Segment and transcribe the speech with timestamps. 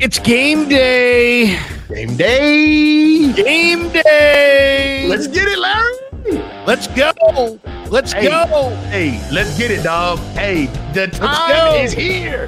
[0.00, 1.58] It's game day.
[1.88, 3.32] Game day.
[3.32, 5.06] Game day.
[5.08, 6.42] Let's get it, Larry.
[6.66, 7.58] Let's go.
[7.90, 8.28] Let's Hey.
[8.28, 8.68] go.
[8.90, 10.18] Hey, let's get it, dog.
[10.34, 11.26] Hey, the go.
[11.26, 12.46] time is here.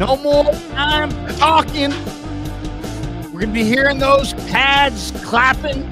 [0.00, 1.90] No more time talking.
[3.32, 5.88] We're going to be hearing those pads clapping.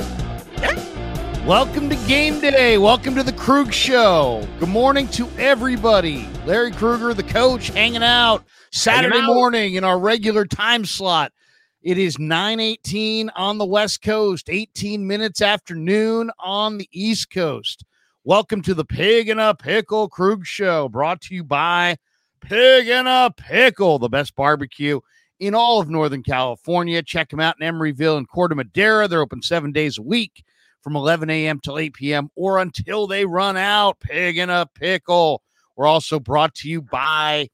[1.49, 2.77] Welcome to game day.
[2.77, 4.47] Welcome to the Krueg Show.
[4.61, 6.29] Good morning to everybody.
[6.45, 9.35] Larry Krueger, the coach, hanging out Saturday Hanging out.
[9.35, 11.33] morning in our regular time slot.
[11.81, 17.83] It is 9:18 on the West Coast, 18 minutes after noon on the East Coast.
[18.25, 21.97] Welcome to the Pig and a Pickle Krueg Show, brought to you by
[22.43, 25.01] Pig and a Pickle, the best barbecue
[25.41, 27.03] in all of Northern California.
[27.03, 29.09] Check them out in Emeryville and Corte Madera.
[29.09, 30.45] They're open seven days a week
[30.89, 31.61] from 11 a.m.
[31.61, 32.31] till 8 p.m.
[32.35, 34.01] or until they run out.
[34.01, 35.43] Pig and a Pickle.
[35.77, 37.51] We're also brought to you by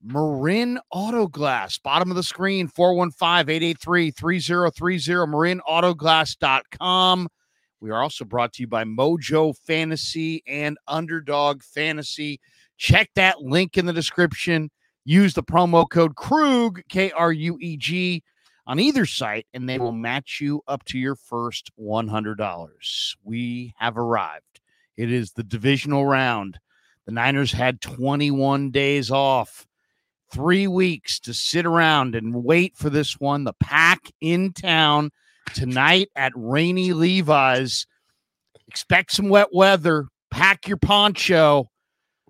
[0.00, 1.76] Marin Auto Glass.
[1.78, 7.28] Bottom of the screen, 415-883-3030, marinautoglass.com.
[7.80, 12.38] We are also brought to you by Mojo Fantasy and Underdog Fantasy.
[12.76, 14.70] Check that link in the description.
[15.04, 18.22] Use the promo code KRUEG, K R U E G,
[18.66, 23.16] on either site, and they will match you up to your first $100.
[23.22, 24.60] We have arrived.
[24.96, 26.58] It is the divisional round.
[27.06, 29.66] The Niners had 21 days off,
[30.32, 33.44] three weeks to sit around and wait for this one.
[33.44, 35.10] The pack in town
[35.54, 37.86] tonight at Rainy Levi's.
[38.66, 40.06] Expect some wet weather.
[40.32, 41.70] Pack your poncho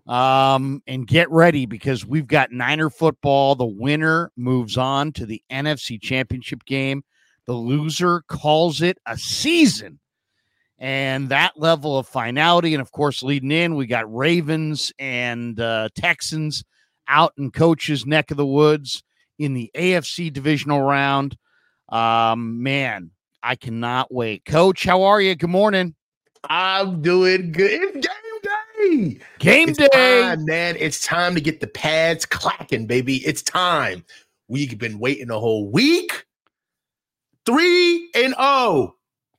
[0.06, 3.54] um, and get ready because we've got Niner football.
[3.54, 7.02] The winner moves on to the NFC Championship game.
[7.46, 9.98] The loser calls it a season.
[10.78, 15.88] And that level of finality, and of course, leading in, we got Ravens and uh,
[15.94, 16.64] Texans
[17.08, 19.02] out in coach's neck of the woods
[19.38, 21.36] in the AFC divisional round.
[21.88, 23.10] Um, man,
[23.42, 24.44] I cannot wait.
[24.44, 25.34] Coach, how are you?
[25.34, 25.94] Good morning.
[26.48, 28.05] I'm doing good.
[29.38, 29.88] Game It's day.
[30.22, 30.76] time, man.
[30.78, 33.16] It's time to get the pads clacking, baby.
[33.26, 34.04] It's time.
[34.48, 36.24] We've been waiting a whole week.
[37.44, 38.94] Three and oh.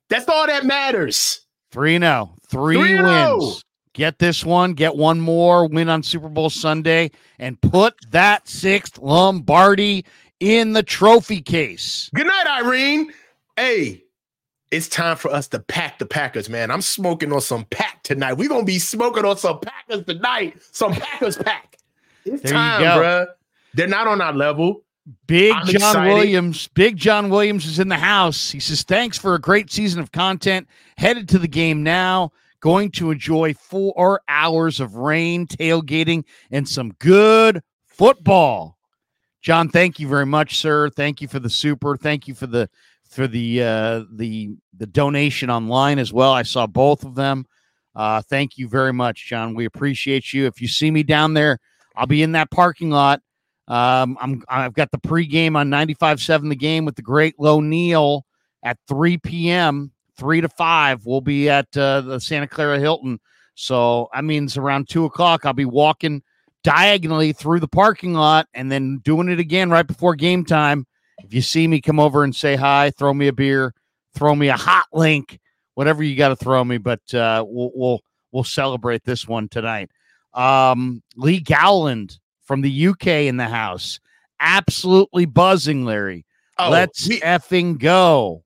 [0.08, 1.40] That's all that matters.
[1.72, 2.34] 3 0.
[2.48, 3.38] Three 3-0.
[3.38, 3.62] wins.
[3.92, 8.98] Get this one, get one more, win on Super Bowl Sunday, and put that sixth
[8.98, 10.04] Lombardi
[10.40, 12.08] in the trophy case.
[12.14, 13.12] Good night, Irene.
[13.56, 14.04] Hey,
[14.70, 16.70] it's time for us to pack the Packers, man.
[16.70, 18.34] I'm smoking on some pack tonight.
[18.34, 20.58] We're gonna be smoking on some Packers tonight.
[20.72, 21.78] Some Packers pack.
[22.24, 23.26] It's There time, bruh.
[23.74, 24.82] They're not on our level.
[25.26, 26.14] Big I'm John excited.
[26.14, 26.68] Williams.
[26.68, 28.50] Big John Williams is in the house.
[28.50, 30.68] He says, Thanks for a great season of content.
[30.96, 32.32] Headed to the game now.
[32.60, 38.76] Going to enjoy four hours of rain, tailgating, and some good football.
[39.40, 40.90] John, thank you very much, sir.
[40.90, 41.96] Thank you for the super.
[41.96, 42.68] Thank you for the
[43.08, 46.32] for the uh the the donation online as well.
[46.32, 47.46] I saw both of them.
[47.94, 49.54] Uh thank you very much, John.
[49.54, 50.46] We appreciate you.
[50.46, 51.58] If you see me down there,
[51.96, 53.20] I'll be in that parking lot.
[53.66, 58.24] Um, I'm I've got the pregame on 95.7 the game with the great Low Neal
[58.62, 59.92] at 3 p.m.
[60.16, 61.04] three to five.
[61.04, 63.20] We'll be at uh, the Santa Clara Hilton.
[63.54, 65.44] So I mean, it's around two o'clock.
[65.44, 66.22] I'll be walking
[66.64, 70.86] diagonally through the parking lot and then doing it again right before game time.
[71.28, 72.90] If you see me, come over and say hi.
[72.90, 73.74] Throw me a beer.
[74.14, 75.38] Throw me a hot link.
[75.74, 78.00] Whatever you got to throw me, but uh, we'll we'll
[78.32, 79.90] we'll celebrate this one tonight.
[80.32, 84.00] Um, Lee Gowland from the UK in the house.
[84.40, 86.24] Absolutely buzzing, Larry.
[86.58, 88.42] Oh, Let's we- effing go.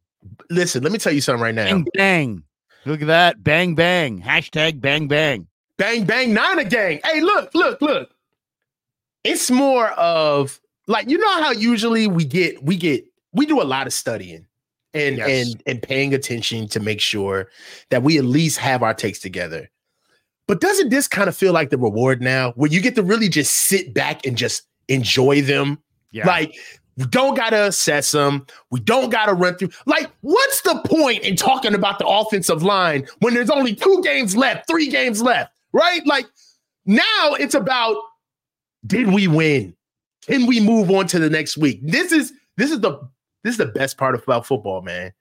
[0.50, 0.82] listen.
[0.82, 1.66] Let me tell you something right now.
[1.66, 2.42] Bang, bang.
[2.84, 3.44] Look at that.
[3.44, 4.20] Bang, bang.
[4.20, 5.46] Hashtag bang, bang.
[5.76, 6.98] Bang bang Niner gang.
[7.04, 8.10] Hey, look, look, look.
[9.22, 13.64] It's more of like you know how usually we get we get we do a
[13.64, 14.46] lot of studying
[14.94, 15.28] and Yes.
[15.46, 17.48] and and paying attention to make sure
[17.90, 19.70] that we at least have our takes together.
[20.48, 23.28] But doesn't this kind of feel like the reward now where you get to really
[23.28, 25.78] just sit back and just enjoy them?
[26.10, 26.26] Yeah.
[26.26, 26.54] Like
[26.98, 28.44] we don't gotta assess them.
[28.70, 29.70] We don't gotta run through.
[29.86, 34.36] Like, what's the point in talking about the offensive line when there's only two games
[34.36, 36.04] left, three games left, right?
[36.06, 36.26] Like,
[36.84, 37.96] now it's about
[38.86, 39.74] did we win?
[40.26, 41.80] Can we move on to the next week?
[41.82, 42.98] This is this is the
[43.44, 45.12] this is the best part about football, man.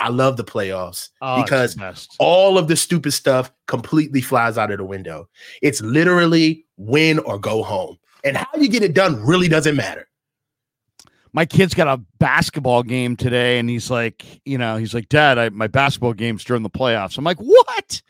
[0.00, 1.76] I love the playoffs Oh, because
[2.18, 5.28] all of the stupid stuff completely flies out of the window.
[5.60, 7.98] It's literally win or go home.
[8.24, 10.08] And how you get it done really doesn't matter.
[11.32, 15.38] my kid's got a basketball game today and he's like you know he's like dad
[15.38, 18.02] I, my basketball game's during the playoffs i'm like what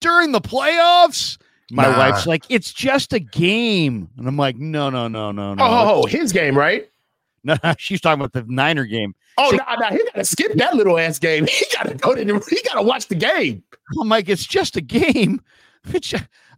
[0.00, 1.38] during the playoffs
[1.70, 1.96] my Nah.
[1.98, 6.06] wife's like it's just a game and i'm like no no no no no Oh,
[6.06, 6.88] his game, right?
[7.44, 9.16] No, she's talking about the Niner game.
[9.36, 11.44] Oh, no, no, he gotta skip that little ass game.
[11.50, 12.24] He gotta go to.
[12.24, 13.64] The, he gotta watch the game.
[14.00, 15.40] I'm like, it's just a game.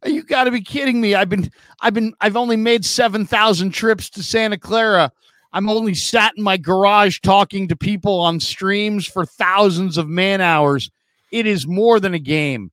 [0.04, 1.14] You got to be kidding me.
[1.14, 5.10] I've been, I've been, I've only made seven thousand trips to Santa Clara.
[5.54, 10.42] I'm only sat in my garage talking to people on streams for thousands of man
[10.42, 10.90] hours.
[11.32, 12.70] It is more than a game.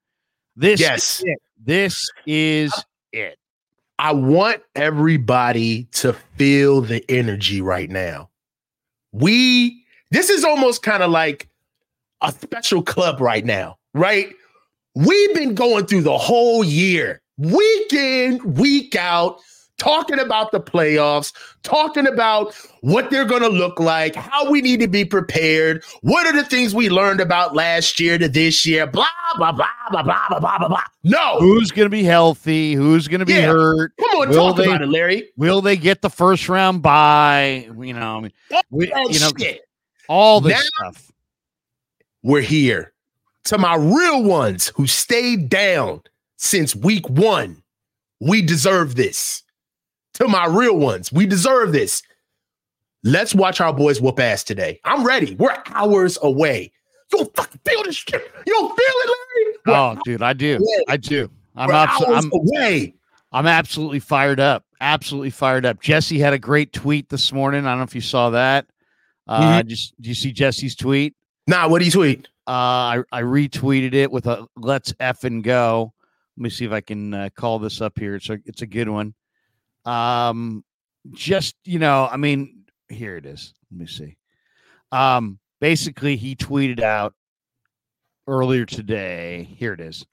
[0.58, 1.24] This Yes.
[1.64, 2.84] This is uh-huh.
[3.14, 3.38] it.
[4.00, 8.30] I want everybody to feel the energy right now.
[9.12, 11.50] We, this is almost kind of like
[12.22, 14.34] a special club right now, right?
[14.96, 19.40] We've been going through the whole year, week in, week out,
[19.82, 21.34] talking about the playoffs,
[21.64, 26.28] talking about what they're going to look like, how we need to be prepared, what
[26.28, 29.08] are the things we learned about last year to this year, blah,
[29.38, 30.84] blah, blah, blah, blah, blah, blah, blah, blah.
[31.04, 31.40] No.
[31.40, 32.74] Who's going to be healthy?
[32.74, 33.48] Who's going to be Yeah.
[33.48, 33.92] hurt?
[34.00, 35.30] Come on, Will talk they- about it, Larry.
[35.36, 37.68] Will they get the first round bye?
[37.80, 38.32] You know, I mean,
[38.70, 39.62] we, you know, shit.
[40.08, 41.12] all this Now- stuff.
[42.22, 42.94] we're here.
[43.46, 46.02] To my real ones who stayed down
[46.38, 47.64] since week one,
[48.20, 49.42] we deserve this.
[50.22, 52.04] To my real ones, we deserve this.
[53.04, 54.80] Let's watch our boys whoop ass today.
[54.84, 55.34] I'm ready.
[55.34, 56.72] We're hours away.
[57.12, 58.32] You don't fucking feel this shit.
[58.46, 59.58] You don't feel it, Larry?
[59.66, 60.58] We're Oh, dude, I do.
[60.58, 60.86] away.
[60.88, 61.28] I do.
[61.56, 62.94] I'm We're hours I'm, away.
[63.32, 64.64] I'm absolutely fired up.
[64.80, 65.82] Absolutely fired up.
[65.82, 67.66] Jesse had a great tweet this morning.
[67.66, 68.68] I don't know if you saw that.
[69.28, 71.16] Uh, just do you see Jesse's tweet?
[71.48, 72.28] Nah, what do you tweet?
[72.48, 75.94] Uh, I, I retweeted it with a let's F and go.
[76.38, 78.14] Let me see if I can uh, call this up here.
[78.14, 79.16] It's a it's a good one.
[79.86, 80.64] Um,
[81.12, 83.54] just you know, I mean, here it is.
[83.72, 84.18] Let me see.
[84.92, 87.14] Um, basically, he tweeted out
[88.28, 89.44] earlier today.
[89.58, 90.06] Here it is.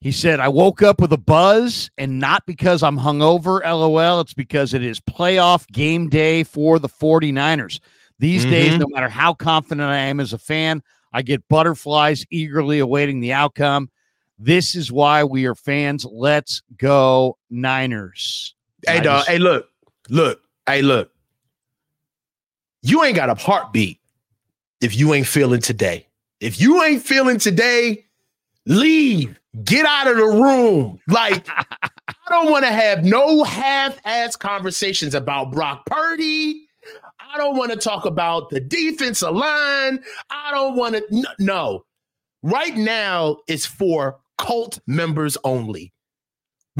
[0.00, 4.20] He said, I woke up with a buzz, and not because I'm hungover, lol.
[4.20, 7.80] It's because it is playoff game day for the 49ers.
[8.18, 8.80] These days, Mhm.
[8.80, 10.82] no matter how confident I am as a fan,
[11.12, 13.90] I get butterflies eagerly awaiting the outcome.
[14.38, 16.06] This is why we are fans.
[16.10, 18.54] Let's go, Niners.
[18.86, 19.18] Hey, I dog.
[19.20, 19.68] just- Hey, look,
[20.08, 20.40] look.
[20.66, 21.10] Hey, look.
[22.82, 23.98] You ain't got a heartbeat
[24.80, 26.06] if you ain't feeling today.
[26.40, 28.06] If you ain't feeling today,
[28.66, 29.38] leave.
[29.64, 31.00] Get out of the room.
[31.08, 31.46] Like,
[32.08, 36.68] I don't want to have no half-ass conversations about Brock Purdy.
[37.18, 40.02] I don't want to talk about the defensive line.
[40.30, 41.26] I don't want to.
[41.38, 41.84] No.
[42.42, 45.92] Right now, it's for cult members only.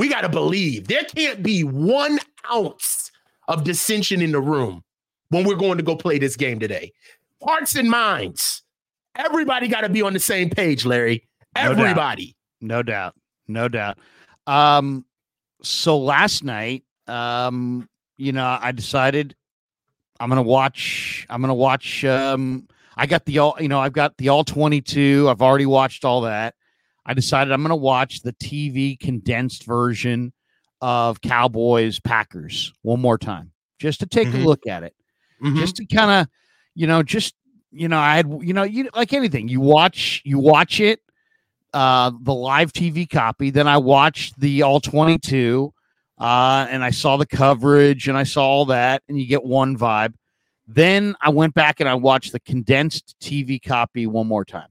[0.01, 2.21] We got to believe there can't be one
[2.51, 3.13] ounce
[3.49, 4.83] of dissension in the room
[5.29, 6.95] when we're going to go play this game today.
[7.43, 8.63] Hearts and minds.
[9.15, 11.29] Everybody got to be on the same page, Larry.
[11.55, 11.73] No doubt.
[11.73, 12.35] Everybody.
[12.63, 13.15] No doubt.
[13.47, 13.99] No doubt.
[14.47, 15.05] Um,
[15.63, 17.87] so last night, um,
[18.17, 19.37] you know, I decided
[20.19, 21.27] I'm gonna watch.
[21.29, 22.07] I'm gonna watch.
[22.07, 23.55] Um, I got the all.
[23.61, 25.27] You know, I've got the all 22.
[25.29, 26.55] I've already watched all that.
[27.11, 30.33] I decided I'm gonna watch the TV condensed version
[30.81, 34.43] of Cowboys Packers one more time, just to take Mhm.
[34.43, 34.95] a look at it
[35.43, 35.57] Mhm.
[35.57, 36.29] just to kind of
[36.77, 37.35] you know just
[37.73, 41.01] you know i had you know you like anything you watch you watch it
[41.75, 45.73] uh the live tv copy then i watched the all 22
[46.21, 49.77] uh and i saw the coverage and i saw all that and you get one
[49.77, 50.15] vibe
[50.69, 54.70] then i went back and i watched the condensed tv copy one more time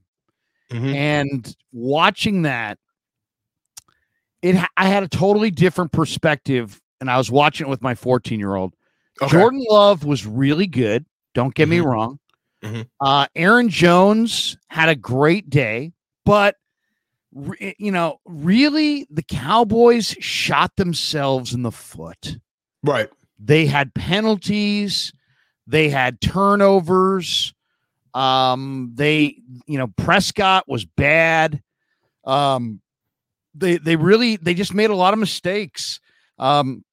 [0.70, 0.94] Mhm.
[0.94, 2.78] and watching that
[4.42, 8.38] it I had a totally different perspective and i was watching it with my 14
[8.40, 8.74] year old
[9.22, 9.32] Okay.
[9.36, 11.04] Jordan Love was really good.
[11.34, 11.84] Don't get me Mhm.
[11.84, 12.18] wrong.
[12.62, 12.88] Mhm.
[13.00, 15.92] Uh, Aaron Jones had a great day,
[16.24, 16.56] but
[17.34, 22.38] re- you know, really, the Cowboys shot themselves in the foot.
[22.82, 23.10] Right.
[23.38, 25.12] They had penalties,
[25.66, 27.52] they had turnovers.
[28.14, 29.36] Um, they,
[29.66, 31.62] you know, Prescott was bad.
[32.24, 32.80] Um,
[33.54, 36.00] they they really they just made a lot of mistakes.
[36.38, 36.84] Um,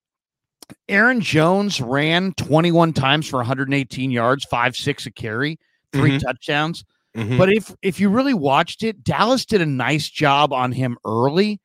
[0.90, 5.58] Aaron Jones ran 21 times for 118 yards, five six a carry,
[5.94, 6.20] 3 Mhm.
[6.22, 6.84] touchdowns.
[7.16, 7.38] Mhm.
[7.38, 11.60] But if if you really watched it, Dallas did a nice job on him early.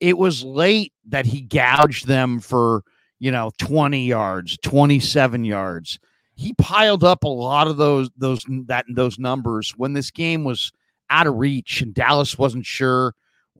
[0.00, 2.82] It was late that he gouged them for,
[3.18, 5.98] you know, 20 yards, 27 yards.
[6.36, 10.72] He piled up a lot of those those that those numbers when this game was
[11.10, 13.14] out of reach and Dallas wasn't sure,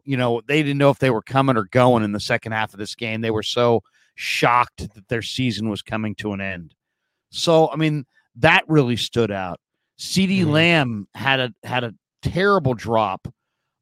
[0.04, 2.72] you know, they didn't know if they were coming or going in the second half
[2.72, 3.20] of this game.
[3.20, 3.82] They were so
[4.16, 6.74] shocked that their season was coming to an end.
[7.30, 9.60] So, I mean, that really stood out.
[9.96, 10.50] CD Mhm.
[10.50, 13.28] Lamb had a had a terrible drop.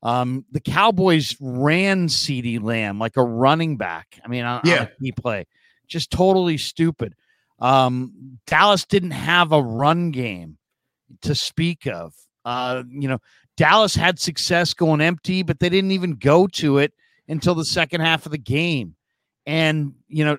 [0.02, 4.18] Um, the Cowboys ran CD Lamb like a running back.
[4.24, 4.82] I mean, on, on Yeah.
[4.82, 5.46] a key play,
[5.86, 7.14] just totally stupid.
[7.62, 10.58] Um, Dallas didn't have a run game
[11.22, 12.12] to speak of.
[12.44, 13.18] Uh, you know,
[13.56, 16.92] Dallas had success going empty, but they didn't even go to it
[17.28, 18.96] until the second half of the game.
[19.46, 20.38] And, you know,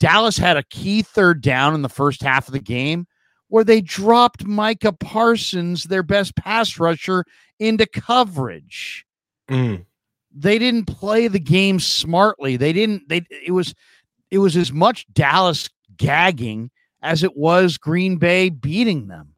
[0.00, 3.06] Dallas had a key third down in the first half of the game
[3.48, 7.26] where they dropped Micah Parsons, their best pass rusher,
[7.58, 9.04] into coverage.
[9.50, 9.84] Mm.
[10.34, 12.56] They didn't play the game smartly.
[12.56, 13.74] They didn't, they, it was,
[14.30, 15.68] it was as much Dallas
[16.02, 16.70] gagging
[17.02, 19.34] as it was Green Bay beating them.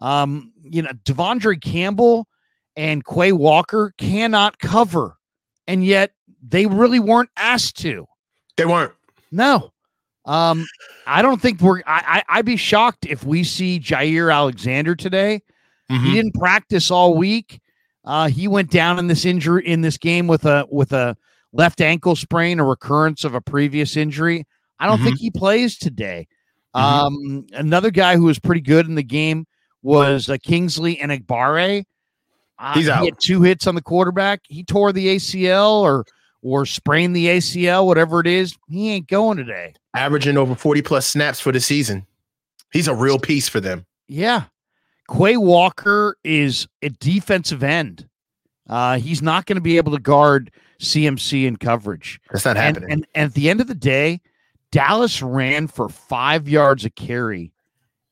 [0.00, 2.26] Um, you know, De'Vondre Campbell
[2.76, 5.16] and Quay Walker cannot cover,
[5.66, 8.06] and yet they really weren't asked to.
[8.56, 8.92] They weren't.
[9.30, 9.72] No.
[10.24, 10.66] Um,
[11.06, 15.42] I don't think we're I, I would be shocked if we see Jaire Alexander today.
[15.90, 16.04] Mm-hmm.
[16.04, 17.60] He didn't practice all week.
[18.04, 21.16] Uh, he went down in this injury in this game with a with a
[21.52, 24.46] left ankle sprain, a recurrence of a previous injury.
[24.80, 25.04] I don't mm-hmm.
[25.04, 26.26] think he plays today.
[26.74, 27.06] Mm-hmm.
[27.06, 29.46] Um, another guy who was pretty good in the game
[29.82, 31.84] was uh, Kingsley Enagbare.
[32.58, 33.00] Uh, He's out.
[33.00, 34.40] He had two hits on the quarterback.
[34.48, 36.04] He tore the ACL or
[36.42, 38.56] or sprained the ACL, whatever it is.
[38.68, 39.74] He ain't going today.
[39.94, 42.06] Averaging over 40 plus snaps for the season.
[42.72, 43.84] He's a real piece for them.
[44.08, 44.44] Yeah.
[45.14, 48.08] Quay Walker is a defensive end.
[48.68, 52.20] Uh, he's not going to be able to guard CMC in coverage.
[52.30, 52.84] That's not happening.
[52.84, 54.20] And, and, and at the end of the day,
[54.72, 57.52] Dallas ran for five yards a carry,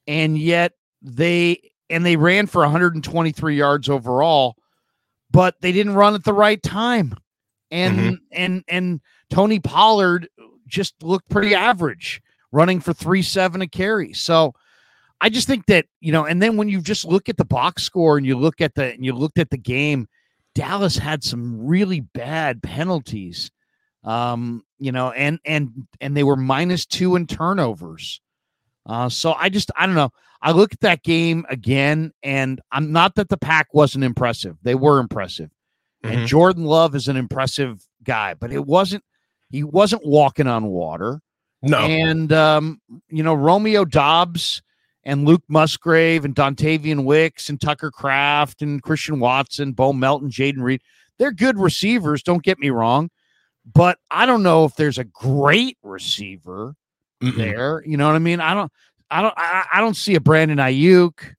[0.07, 0.73] and yet
[1.03, 4.57] they and they ran for 123 yards overall,
[5.31, 7.15] but they didn't run at the right time.
[7.71, 8.15] And mm-hmm.
[8.33, 9.01] and and
[9.31, 10.29] Tony Pollard
[10.67, 14.13] just looked pretty average, running for three seven a carry.
[14.13, 14.55] So
[15.21, 17.83] I just think that you know, and then when you just look at the box
[17.83, 20.09] score and you look at the and you looked at the game,
[20.55, 23.51] Dallas had some really bad penalties.
[24.09, 28.23] Um, you know, and and and they were minus two in turnovers.
[28.87, 30.11] Uh, so I just I don't know.
[30.41, 34.57] I look at that game again, and I'm not that the pack wasn't impressive.
[34.63, 35.51] They were impressive.
[36.03, 36.17] Mm-hmm.
[36.17, 39.05] And Jordan Love is an impressive guy, but it wasn't
[39.51, 41.21] he wasn't walking on water.
[41.61, 41.79] No.
[41.79, 44.63] And um, you know, Romeo Doubs
[45.05, 50.63] and Luke Musgrave and Dontayvion Wicks and Tucker Kraft and Christian Watson, Bo Melton, Jayden
[50.63, 50.81] Reed.
[51.19, 53.11] They're good receivers, don't get me wrong.
[53.73, 56.75] But I don't know if there's a great receiver
[57.23, 57.83] mm there.
[57.85, 58.41] You know what I mean?
[58.41, 58.73] I don't
[59.11, 61.35] I don't I, I don't see a Brandon Aiyuk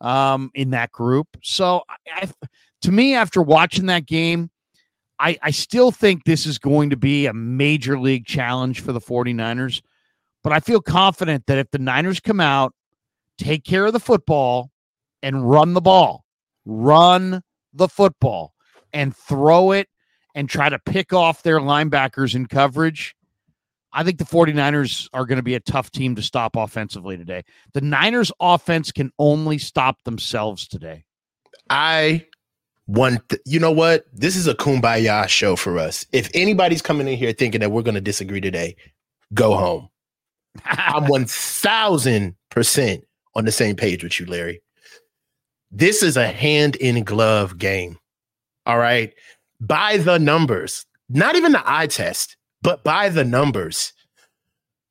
[0.00, 1.28] um in that group.
[1.42, 2.46] So I, I
[2.82, 4.50] to me, after watching that game,
[5.18, 9.00] I, I still think this is going to be a major league challenge for the
[9.00, 9.82] 49ers.
[10.42, 12.74] But I feel confident that if the Niners come out,
[13.38, 14.70] take care of the football,
[15.22, 16.24] and run the ball,
[16.64, 18.52] run the football,
[18.92, 19.88] and throw it
[20.34, 23.14] and try to pick off their linebackers in coverage,
[23.92, 27.42] I think the 49ers are going to be a tough team to stop offensively today.
[27.74, 31.04] The Niners offense can only stop themselves today.
[31.68, 32.26] I
[32.86, 34.06] one th- you know what?
[34.12, 36.06] This is a kumbaya show for us.
[36.12, 38.76] If anybody's coming in here thinking that we're going to disagree today
[39.34, 39.88] go home.
[40.66, 43.02] I'm 1000%
[43.34, 44.60] on the same page with you larry.
[45.70, 47.98] This is a hand in glove game
[48.66, 49.12] all right
[49.62, 53.92] by the numbers not even the eye test but by the numbers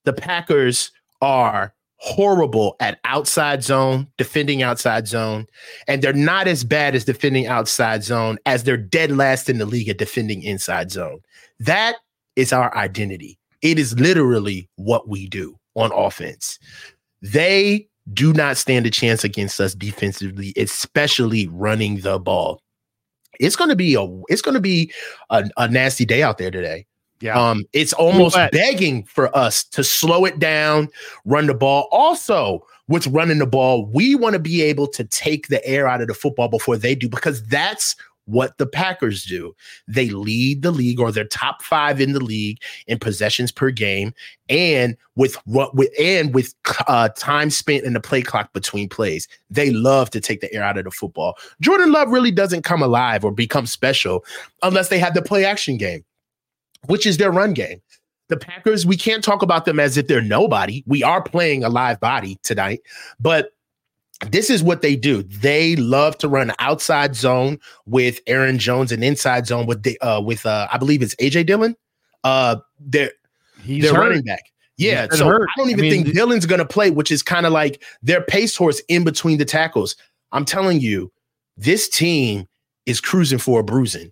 [0.06, 5.46] the packers are horrible at outside zone, defending outside zone,
[5.88, 9.68] and they're not as bad as defending outside zone as they're dead last in the
[9.68, 11.20] league at defending inside zone.
[11.60, 11.98] That
[12.36, 13.38] is our identity.
[13.62, 16.58] It is literally what we do on offense.
[17.22, 22.64] They do not stand a chance against us defensively, especially running the ball.
[23.42, 24.94] It's going to be a it's going to be
[25.30, 26.86] a, a nasty day out there today.
[27.22, 27.40] Yeah.
[27.40, 30.90] Um, it's almost begging for us to slow it down,
[31.24, 31.88] run the ball.
[31.92, 36.02] Also, with running the ball, we want to be able to take the air out
[36.02, 37.96] of the football before they do, because that's
[38.32, 39.56] what the Packers do.
[39.88, 44.14] They lead the league, or they're top five in the league in possessions per game,
[44.50, 46.54] and with what with and with
[46.88, 49.28] uh, time spent in the play clock between plays.
[49.50, 51.38] They love to take the air out of the football.
[51.60, 54.26] Jordan Love really doesn't come alive or become special
[54.64, 56.04] unless they have the play action game
[56.88, 57.82] which is their run game.
[58.30, 60.84] The Packers, we can't talk about them as if they're nobody.
[60.88, 62.82] We are playing a live body tonight,
[63.20, 63.52] but
[64.30, 65.24] this is what they do.
[65.24, 70.22] They love to run outside zone with Aaron Jones and inside zone with the uh
[70.22, 71.76] with uh I believe it's AJ Dillon.
[72.24, 73.12] Uh they're
[73.64, 74.44] He's their running back.
[74.78, 75.48] Yeah, so hurt.
[75.56, 78.22] I don't even I mean, think Dillon's gonna play, which is kind of like their
[78.22, 79.96] pace horse in between the tackles.
[80.32, 81.12] I'm telling you,
[81.58, 82.48] this team
[82.86, 84.12] is cruising for a bruising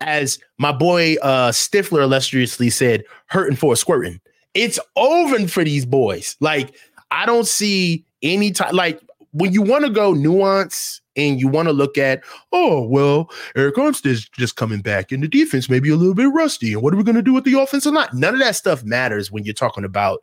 [0.00, 4.20] as my boy uh Stifler illustriously said, hurting for a squirting.
[4.54, 6.36] it's over for these boys.
[6.40, 6.74] Like,
[7.10, 8.74] I don't see any time.
[8.74, 9.00] Like,
[9.36, 13.74] when you want to go nuance and you want to look at, oh, well, Arik
[13.74, 16.72] Armstead's just coming back and the defense may be a little bit rusty.
[16.72, 18.14] And what are we going to do with the offense or not?
[18.14, 20.22] None of that stuff matters when you're talking about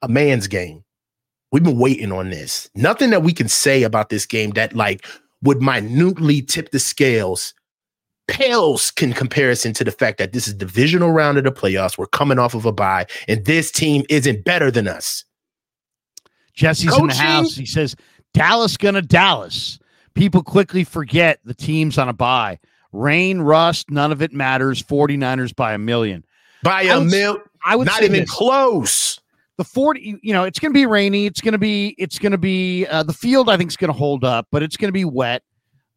[0.00, 0.84] a man's game.
[1.50, 2.70] We've been waiting on this.
[2.76, 5.04] Nothing that we can say about this game that like
[5.42, 7.52] would minutely tip the scales
[8.28, 11.98] pales in comparison to the fact that this is divisional round of the playoffs.
[11.98, 15.24] We're coming off of a bye, and this team isn't better than us.
[16.58, 17.54] Jesse's Coaching, in the house.
[17.54, 17.94] He says,
[18.34, 19.78] Dallas gonna Dallas.
[20.14, 22.58] People quickly forget the teams on a bye.
[22.92, 24.82] Rain, rust, none of it matters.
[24.82, 26.24] 49ers by a million.
[26.64, 27.40] By a million.
[27.64, 28.30] I would not even this.
[28.30, 29.20] close
[29.56, 32.38] the 40 you know it's going to be rainy it's going to be it's to
[32.38, 34.92] be uh, the field i think is going to hold up but it's going to
[34.92, 35.42] be wet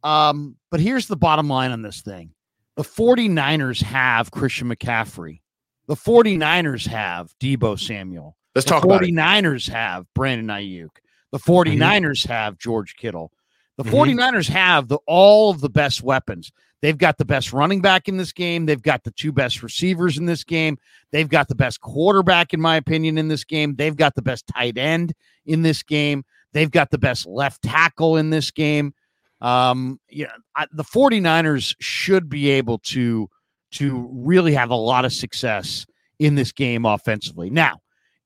[0.03, 2.32] um, but here's the bottom line on this thing
[2.75, 5.41] the 49ers have christian mccaffrey
[5.86, 10.89] the 49ers have Deebo samuel let's the talk 49ers have brandon aiyuk
[11.31, 12.31] the 49ers mm-hmm.
[12.31, 13.31] have george kittle
[13.77, 14.20] the mm-hmm.
[14.20, 18.17] 49ers have the all of the best weapons They've got the best running back in
[18.17, 18.65] this game.
[18.65, 20.79] They've got the two best receivers in this game.
[21.12, 23.75] They've got the best quarterback, in my opinion, in this game.
[23.75, 25.13] They've got the best tight end
[25.46, 26.24] in this game.
[26.53, 28.93] They've got the best left tackle in this game.
[29.41, 33.29] Um, know, I, the 49ers should be able to
[33.74, 35.86] to really have a lot of success
[36.20, 37.50] in this game offensively.
[37.50, 37.77] Now,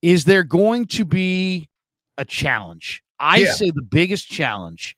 [0.06, 1.68] is there going to be
[2.20, 3.02] a challenge?
[3.20, 3.54] I yeah.
[3.54, 4.96] say the biggest challenge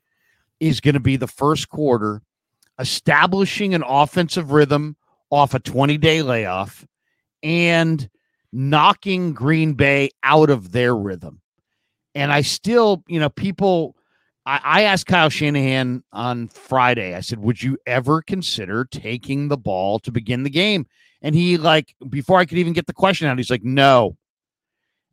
[0.60, 2.22] is going to be the first quarter
[2.78, 4.98] establishing an offensive rhythm
[5.30, 6.86] off a 20 day layoff
[7.42, 8.10] and
[8.52, 11.40] knocking Green Bay out of their rhythm.
[12.14, 13.96] And I still, you know, people,
[14.46, 19.58] I, I, asked Kyle Shanahan on Friday, I said, would you ever consider taking the
[19.58, 20.86] ball to begin the game?
[21.22, 24.18] And he, like, before I could even get the question out, he's like, no.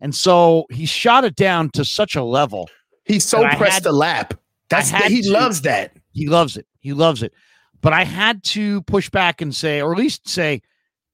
[0.05, 2.69] And so he shot it down to such a level.
[3.07, 4.35] He's so pressed to lap.
[4.69, 5.97] That's the, he to, loves that.
[6.13, 6.67] He loves it.
[6.81, 7.33] He loves it.
[7.81, 10.61] But I had to push back and say, or at least say,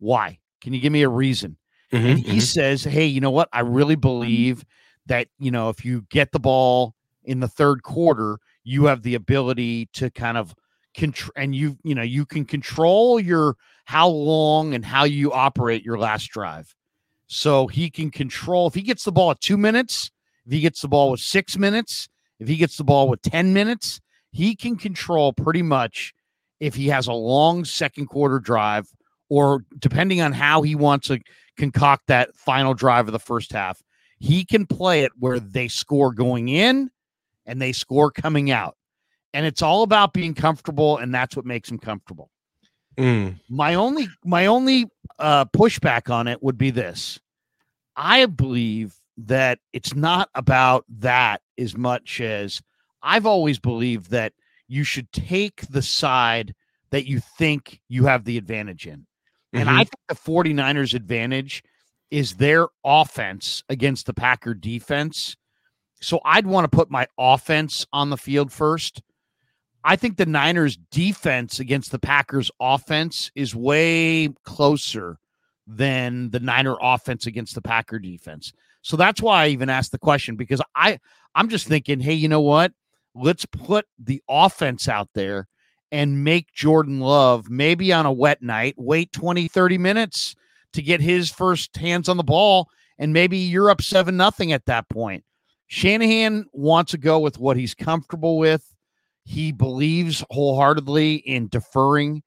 [0.00, 0.40] why?
[0.60, 1.56] Can you give me a reason?
[1.92, 2.38] Mm-hmm, and he mm-hmm.
[2.40, 3.48] says, hey, you know what?
[3.52, 4.64] I really believe
[5.06, 9.14] that, you know, if you get the ball in the third quarter, you have the
[9.14, 10.52] ability to kind of
[10.94, 15.84] control and you, you know, you can control your how long and how you operate
[15.84, 16.74] your last drive.
[17.32, 20.10] So he can control if he gets the ball at two minutes,
[20.44, 22.08] if he gets the ball with six minutes,
[22.40, 24.00] if he gets the ball with 10 minutes,
[24.32, 26.12] he can control pretty much
[26.58, 28.88] if he has a long second quarter drive,
[29.28, 31.20] or depending on how he wants to
[31.56, 33.80] concoct that final drive of the first half,
[34.18, 36.90] he can play it where they score going in
[37.46, 38.76] and they score coming out.
[39.32, 42.28] And it's all about being comfortable, and that's what makes him comfortable.
[42.98, 43.40] Mm.
[43.48, 44.86] My only my only
[45.18, 47.18] uh, pushback on it would be this:
[47.96, 52.60] I believe that it's not about that as much as
[53.02, 54.32] I've always believed that
[54.68, 56.54] you should take the side
[56.90, 59.06] that you think you have the advantage in.
[59.52, 59.78] And mm-hmm.
[59.78, 61.62] I think the 49ers advantage
[62.10, 65.36] is their offense against the Packer defense.
[66.00, 69.02] So I'd want to put my offense on the field first.
[69.84, 75.18] I think the Niners defense against the Packers offense is way closer
[75.66, 78.52] than the Niner offense against the Packer defense.
[78.82, 80.98] So that's why I even asked the question because I
[81.34, 82.72] I'm just thinking, hey, you know what?
[83.14, 85.48] let's put the offense out there
[85.92, 90.36] and make Jordan Love maybe on a wet night wait 20 30 minutes
[90.72, 94.66] to get his first hands on the ball and maybe you're up 7 nothing at
[94.66, 95.24] that point.
[95.66, 98.74] Shanahan wants to go with what he's comfortable with.
[99.30, 102.22] He believes wholeheartedly in deferring.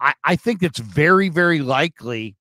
[0.00, 2.36] I, I think it's very, very likely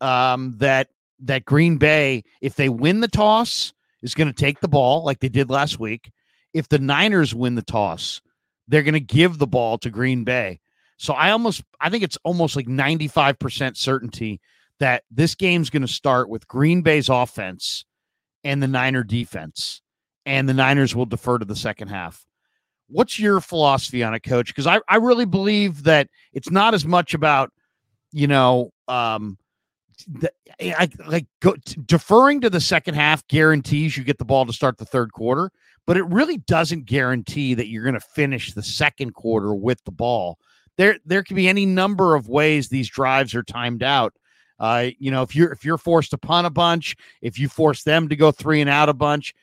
[0.00, 0.88] um, that
[1.20, 3.72] that Green Bay, if they win the toss,
[4.02, 6.10] is going to take the ball like they did last week
[6.54, 8.20] if the Niners win the toss,
[8.66, 10.60] they're going to give the ball to Green Bay.
[10.96, 14.40] So I almost I think it's almost like 95% certainty
[14.80, 17.84] that this game's going to start with Green Bay's offense
[18.42, 19.80] and the Niner defense
[20.26, 22.26] and the Niners will defer to the second half.
[22.88, 24.48] What's your philosophy on it, coach?
[24.48, 27.52] Because I, I really believe that it's not as much about,
[28.12, 29.38] you know, um,
[30.06, 34.52] the, I, like go, deferring to the second half guarantees you get the ball to
[34.52, 35.50] start the third quarter
[35.88, 39.90] but it really doesn't guarantee that you're going to finish the second quarter with the
[39.90, 40.38] ball.
[40.76, 44.12] There, there could be any number of ways these drives are timed out.
[44.60, 47.84] Uh, you know, if you're if you're forced to punt a bunch, if you force
[47.84, 49.34] them to go three and out a bunch,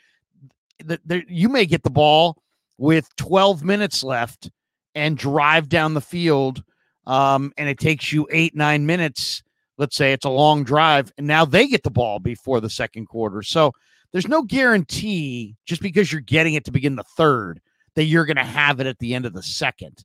[0.83, 2.37] that you may get the ball
[2.77, 4.49] with 12 minutes left
[4.93, 6.63] and drive down the field,
[7.07, 9.43] um, and it takes you eight nine minutes
[9.77, 13.07] let's say it's a long drive, and now they get the ball before the second
[13.07, 13.41] quarter.
[13.41, 13.73] So
[14.11, 17.59] there's no guarantee just because you're getting it to begin the third
[17.95, 20.03] that you're going to have it at the end of the second.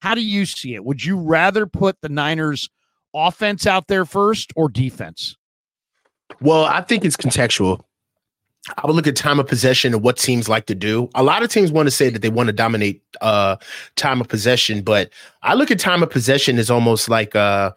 [0.00, 0.84] How do you see it?
[0.84, 2.68] Would you rather put the Niners
[3.14, 5.36] offense out there first or defense?
[6.40, 7.80] Well, I think it's contextual.
[8.78, 11.08] I would look at time of possession and what teams like to do.
[11.14, 13.56] A lot of teams want to say that they want to dominate uh,
[13.94, 15.10] time of possession, but
[15.42, 17.72] I look at time of possession as almost like uh,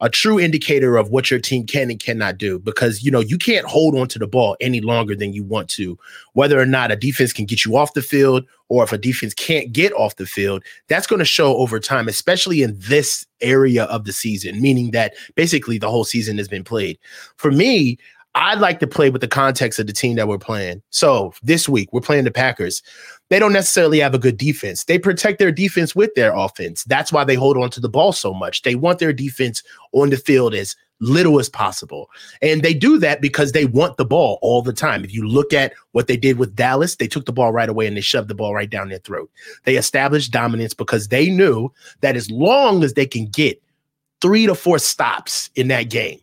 [0.00, 3.36] a true indicator of what your team can and cannot do because you know you
[3.36, 5.98] can't hold on to the ball any longer than you want to
[6.34, 9.34] whether or not a defense can get you off the field or if a defense
[9.34, 13.84] can't get off the field that's going to show over time especially in this area
[13.84, 16.98] of the season meaning that basically the whole season has been played
[17.36, 17.98] for me
[18.38, 20.80] I'd like to play with the context of the team that we're playing.
[20.90, 22.84] So this week we're playing the Packers.
[23.30, 24.84] They don't necessarily have a good defense.
[24.84, 26.84] They protect their defense with their offense.
[26.84, 28.62] That's why they hold on to the ball so much.
[28.62, 32.10] They want their defense on the field as little as possible.
[32.40, 35.02] And they do that because they want the ball all the time.
[35.02, 37.88] If you look at what they did with Dallas, they took the ball right away
[37.88, 39.28] and they shoved the ball right down their throat.
[39.64, 41.72] They established dominance because they knew
[42.02, 43.60] that as long as they can get
[44.20, 46.20] three to four stops in that game,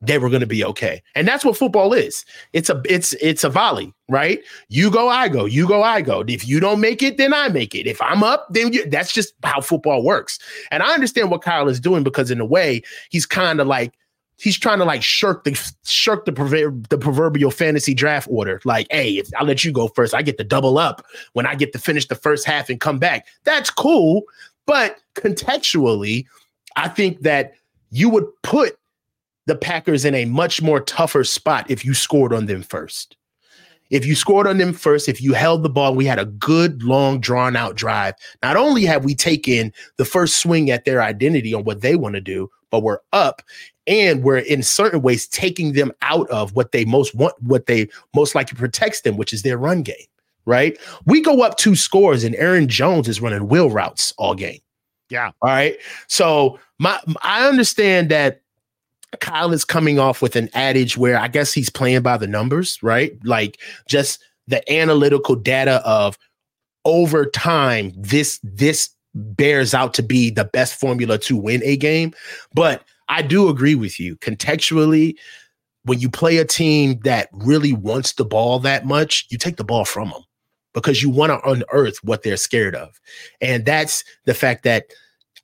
[0.00, 1.02] they were going to be okay.
[1.14, 2.24] And that's what football is.
[2.52, 4.40] It's a it's it's a volley, right?
[4.68, 5.44] You go, I go.
[5.44, 6.24] You go, I go.
[6.28, 7.86] If you don't make it, then I make it.
[7.86, 10.38] If I'm up, then you, that's just how football works.
[10.70, 13.92] And I understand what Kyle is doing because in a way, he's kind of like
[14.36, 18.60] he's trying to like shirk the shirk the, the proverbial fantasy draft order.
[18.64, 21.56] Like, hey, if I let you go first, I get to double up when I
[21.56, 23.26] get to finish the first half and come back.
[23.42, 24.22] That's cool,
[24.64, 26.26] but contextually,
[26.76, 27.54] I think that
[27.90, 28.78] you would put
[29.48, 33.16] the Packers in a much more tougher spot if you scored on them first.
[33.88, 36.82] If you scored on them first, if you held the ball, we had a good,
[36.82, 38.14] long, drawn out drive.
[38.42, 42.14] Not only have we taken the first swing at their identity on what they want
[42.14, 43.40] to do, but we're up
[43.86, 47.88] and we're in certain ways taking them out of what they most want, what they
[48.14, 49.96] most likely protects them, which is their run game,
[50.44, 50.78] right?
[51.06, 54.60] We go up two scores and Aaron Jones is running wheel routes all game.
[55.08, 55.30] Yeah.
[55.40, 55.78] All right.
[56.06, 58.42] So my I understand that
[59.20, 62.78] Kyle is coming off with an adage where I guess he's playing by the numbers,
[62.82, 63.12] right?
[63.24, 66.18] Like just the analytical data of
[66.84, 72.12] over time, this this bears out to be the best formula to win a game.
[72.54, 74.16] But I do agree with you.
[74.16, 75.14] Contextually,
[75.84, 79.64] when you play a team that really wants the ball that much, you take the
[79.64, 80.22] ball from them
[80.74, 83.00] because you want to unearth what they're scared of.
[83.40, 84.84] And that's the fact that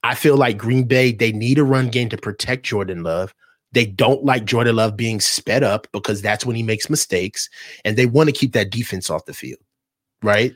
[0.02, 3.34] I feel like Green Bay, they need a run game to protect Jordan Love.
[3.74, 7.50] They don't like Jordan Love being sped up because that's when he makes mistakes,
[7.84, 9.60] and they want to keep that defense off the field,
[10.22, 10.54] right?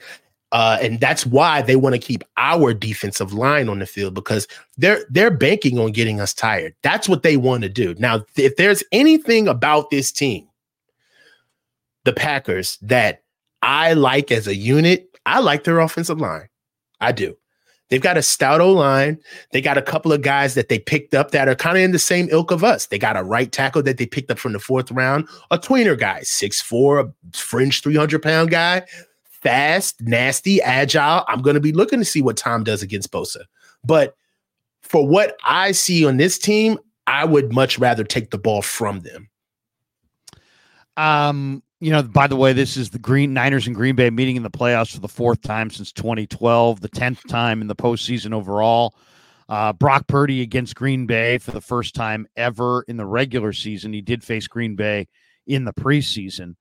[0.51, 4.49] Uh, and that's why they want to keep our defensive line on the field because
[4.79, 6.75] they're they're banking on getting us tired.
[6.83, 7.95] That's what they want to do.
[7.99, 10.49] Now, if there's anything about this team,
[12.05, 13.23] the Packers that
[13.61, 16.49] I like as a unit, I like their offensive line.
[17.01, 17.37] I do.
[17.89, 19.19] They've got a stout O line.
[19.53, 21.93] They got a couple of guys that they picked up that are kind of in
[21.93, 22.87] the same ilk of us.
[22.87, 25.99] They got a right tackle that they picked up from the fourth round, a tweener
[25.99, 28.83] guy, six four, fringe 300 pound guy,
[29.25, 31.25] fast, nasty, agile.
[31.29, 33.45] I'm going to be looking to see what Tom does against Bosa.
[33.85, 34.15] But
[34.83, 39.01] for what I see on this team, I would much rather take the ball from
[39.01, 39.31] them.
[40.97, 44.37] Um, you know, by the way, this is the Green Niners and Green Bay meeting
[44.37, 48.33] in the playoffs for the fourth time since 2012, the 10th time in the postseason
[48.33, 48.95] overall.
[49.49, 53.93] Uh, Brock Purdy against Green Bay for the first time ever in the regular season.
[53.93, 55.07] He did face Green Bay
[55.47, 56.57] in the preseason.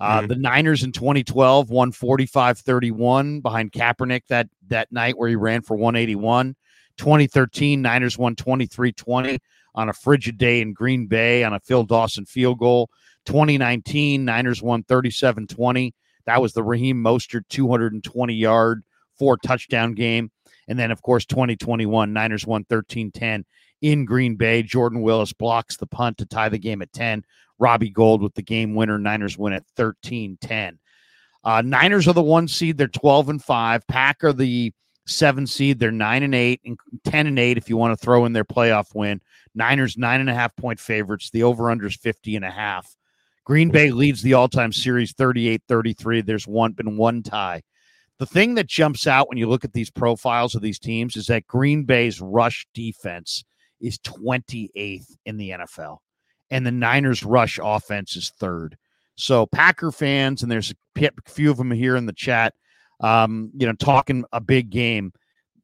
[0.00, 0.28] Uh, mm-hmm.
[0.28, 5.62] The Niners in 2012 won 45 31 behind Kaepernick that, that night where he ran
[5.62, 6.56] for 181.
[6.96, 9.38] 2013, Niners won 23 20
[9.74, 12.90] on a frigid day in Green Bay on a Phil Dawson field goal.
[13.26, 15.94] 2019, Niners won 37 20.
[16.26, 18.82] That was the Raheem Mostert 220 yard,
[19.18, 20.30] four touchdown game.
[20.68, 23.44] And then, of course, 2021, Niners won 13 10
[23.80, 24.62] in Green Bay.
[24.62, 27.24] Jordan Willis blocks the punt to tie the game at 10.
[27.58, 28.98] Robbie Gould with the game winner.
[28.98, 30.78] Niners win at 13 10.
[31.44, 32.78] Uh, Niners are the one seed.
[32.78, 33.86] They're 12 and 5.
[33.88, 34.72] Pack are the
[35.06, 35.80] seven seed.
[35.80, 38.44] They're 9 and 8 and 10 and 8 if you want to throw in their
[38.44, 39.20] playoff win.
[39.54, 41.30] Niners nine and a half point favorites.
[41.30, 42.96] The over under is 50 and a half.
[43.44, 46.24] Green Bay leads the all-time series 38-33.
[46.24, 47.62] There's one been one tie.
[48.18, 51.26] The thing that jumps out when you look at these profiles of these teams is
[51.26, 53.44] that Green Bay's rush defense
[53.80, 55.98] is 28th in the NFL
[56.50, 58.76] and the Niners rush offense is third.
[59.16, 62.54] So Packer fans and there's a few of them here in the chat
[63.02, 65.12] um, you know talking a big game.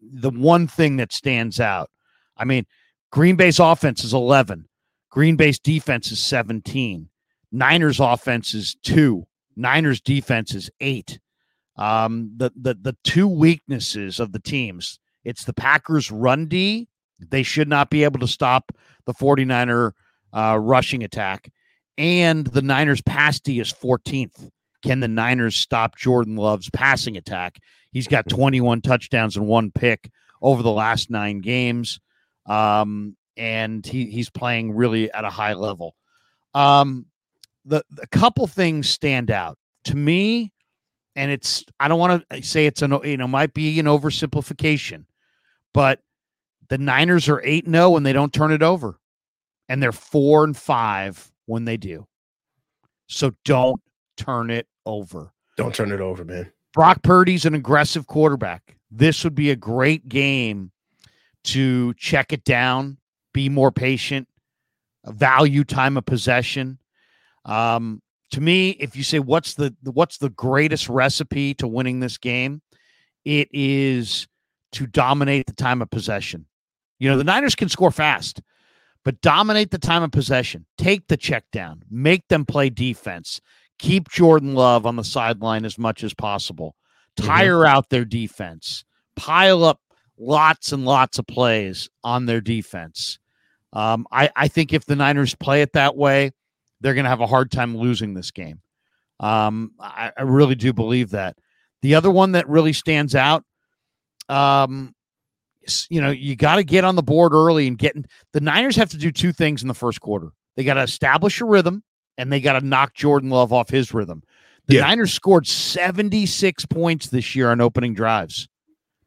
[0.01, 1.91] The one thing that stands out.
[2.37, 2.67] I mean,
[3.11, 4.69] Green Bay's offense is 11.
[5.11, 7.09] Green Bay's defense is 17.
[7.53, 9.27] Niners offense is two.
[9.57, 11.19] Niners defense is eight.
[11.77, 16.89] Um, the the the two weaknesses of the teams, it's the Packers run D.
[17.19, 18.73] They should not be able to stop
[19.07, 19.93] the 49er
[20.33, 21.51] uh, rushing attack.
[21.97, 24.51] And the Niners pass D is 14th.
[24.85, 27.59] Can the Niners stop Jordan Love's passing attack?
[27.91, 31.99] He's got 21 touchdowns and one pick over the last nine games.
[32.47, 35.97] Um, and he, he's playing really at a high level.
[36.55, 37.07] Um,
[37.69, 40.53] the, the couple things stand out to me,
[41.15, 43.87] and it's I don't want to uh, say it's an you know might be an
[43.87, 45.05] oversimplification,
[45.75, 46.01] but
[46.69, 48.99] the Niners are eight zero oh when they don't turn it over,
[49.69, 52.07] and they're four and five when they do.
[53.09, 53.81] So don't
[54.17, 55.33] turn it over.
[55.57, 56.51] Don't turn it over, man.
[56.73, 58.77] Brock Purdy's an aggressive quarterback.
[58.91, 60.71] This would be a great game
[61.45, 62.99] to check it down,
[63.33, 64.29] be more patient,
[65.07, 66.79] value time of possession.
[67.49, 72.19] Um, to me, if you say what's the what's the greatest recipe to winning this
[72.19, 72.61] game,
[73.25, 74.29] it is
[74.73, 76.47] to dominate the time of possession.
[76.99, 78.43] You know, the Niners can score fast,
[79.05, 80.67] but dominate the time of possession.
[80.77, 83.41] Take the check down, make them play defense,
[83.79, 86.77] keep Jordan Love on the sideline as much as possible,
[87.17, 87.29] mm-hmm.
[87.29, 87.77] tire mm-hmm.
[87.77, 88.85] out their defense,
[89.17, 89.81] pile up
[90.19, 93.19] lots and lots of plays on their defense.
[93.73, 96.33] Um, I, I think if the Niners play it that way,
[96.81, 98.61] they're going to have a hard time losing this game.
[99.21, 101.37] Um, I, I, really do believe that.
[101.83, 103.45] The other one that really stands out,
[104.29, 104.95] um,
[105.91, 107.97] you know, you got to get on the board early and get
[108.33, 110.29] the Niners have to do two things in the first quarter.
[110.57, 111.83] They got to establish a rhythm
[112.17, 114.23] and they got to knock Jordan Love off his rhythm.
[114.67, 114.83] The yeah.
[114.83, 118.49] Niners scored 76 points this year on opening drives.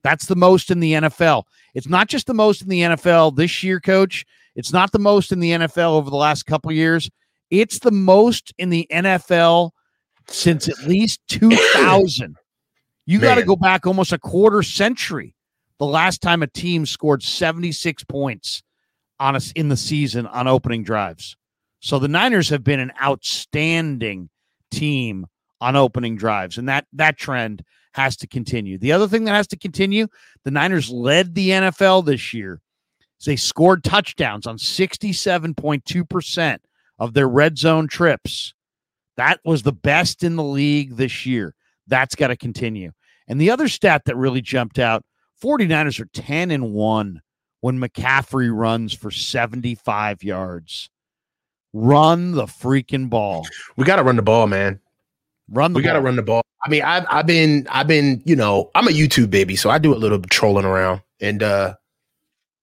[0.03, 1.43] That's the most in the NFL.
[1.73, 4.25] It's not just the most in the NFL this year, coach.
[4.55, 7.09] It's not the most in the NFL over the last couple years.
[7.51, 9.71] It's the most in the NFL
[10.27, 12.35] since at least 2000.
[13.05, 15.35] You got to go back almost a quarter century.
[15.79, 18.63] The last time a team scored 76 points
[19.19, 21.35] on us in the season on opening drives.
[21.81, 24.29] So the Niners have been an outstanding
[24.69, 25.25] team
[25.59, 28.77] on opening drives, and that that trend has to continue.
[28.77, 30.07] The other thing that has to continue,
[30.43, 32.61] the Niners led the NFL this year.
[33.25, 36.57] They scored touchdowns on 67.2%
[37.01, 38.53] of their red zone trips.
[39.17, 41.55] That was the best in the league this year.
[41.87, 42.91] That's got to continue.
[43.27, 45.03] And the other stat that really jumped out
[45.43, 47.21] 49ers are 10 and 1
[47.61, 50.91] when McCaffrey runs for 75 yards.
[51.73, 53.47] Run the freaking ball.
[53.77, 54.79] We got to run the ball, man.
[55.49, 56.43] Run the we got to run the ball.
[56.63, 59.79] I mean, I've I've been I've been you know I'm a YouTube baby, so I
[59.79, 61.73] do a little trolling around, and uh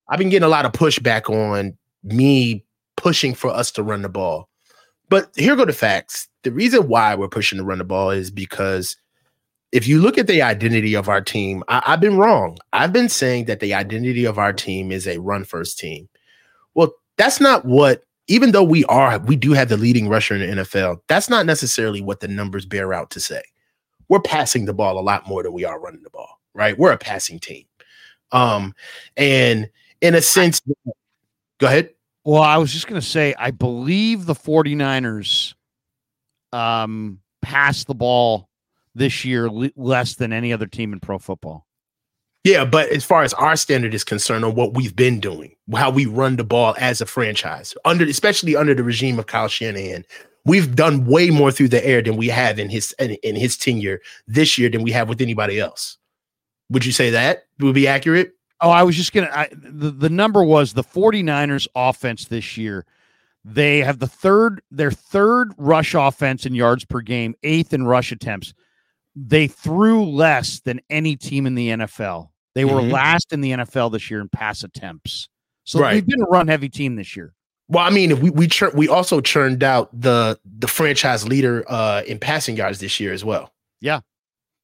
[0.08, 2.64] I've been getting a lot of pushback on me
[2.98, 4.48] pushing for us to run the ball.
[5.08, 6.28] But here go the facts.
[6.42, 8.96] The reason why we're pushing to run the ball is because
[9.72, 12.58] if you look at the identity of our team, I, have been wrong.
[12.72, 16.08] I've been saying that the identity of our team is a run first team.
[16.74, 20.40] Well, that's not what even though we are, we do have the leading rusher in
[20.40, 23.42] the NFL, that's not necessarily what the numbers bear out to say.
[24.08, 26.78] We're passing the ball a lot more than we are running the ball, right?
[26.78, 27.64] We're a passing team.
[28.32, 28.74] Um,
[29.16, 29.70] and
[30.02, 30.60] in a sense,
[31.58, 31.90] go ahead.
[32.24, 35.54] Well, I was just going to say, I believe the 49ers
[36.52, 38.48] um, passed the ball
[38.94, 41.66] this year less than any other team in pro football.
[42.44, 45.90] Yeah, but as far as our standard is concerned on what we've been doing, how
[45.90, 50.04] we run the ball as a franchise, under especially under the regime of Kyle Shanahan,
[50.44, 53.56] we've done way more through the air than we have in his in, in his
[53.56, 55.98] tenure this year than we have with anybody else.
[56.70, 58.32] Would you say that would be accurate?
[58.60, 59.30] Oh, I was just gonna.
[59.32, 62.84] I, the the number was the 49ers offense this year.
[63.44, 68.12] They have the third, their third rush offense in yards per game, eighth in rush
[68.12, 68.52] attempts
[69.26, 72.28] they threw less than any team in the NFL.
[72.54, 72.92] They were mm-hmm.
[72.92, 75.28] last in the NFL this year in pass attempts.
[75.64, 75.94] So right.
[75.94, 77.34] we've been a run heavy team this year.
[77.68, 82.02] Well, I mean, we we chur- we also churned out the the franchise leader uh
[82.06, 83.52] in passing yards this year as well.
[83.80, 84.00] Yeah.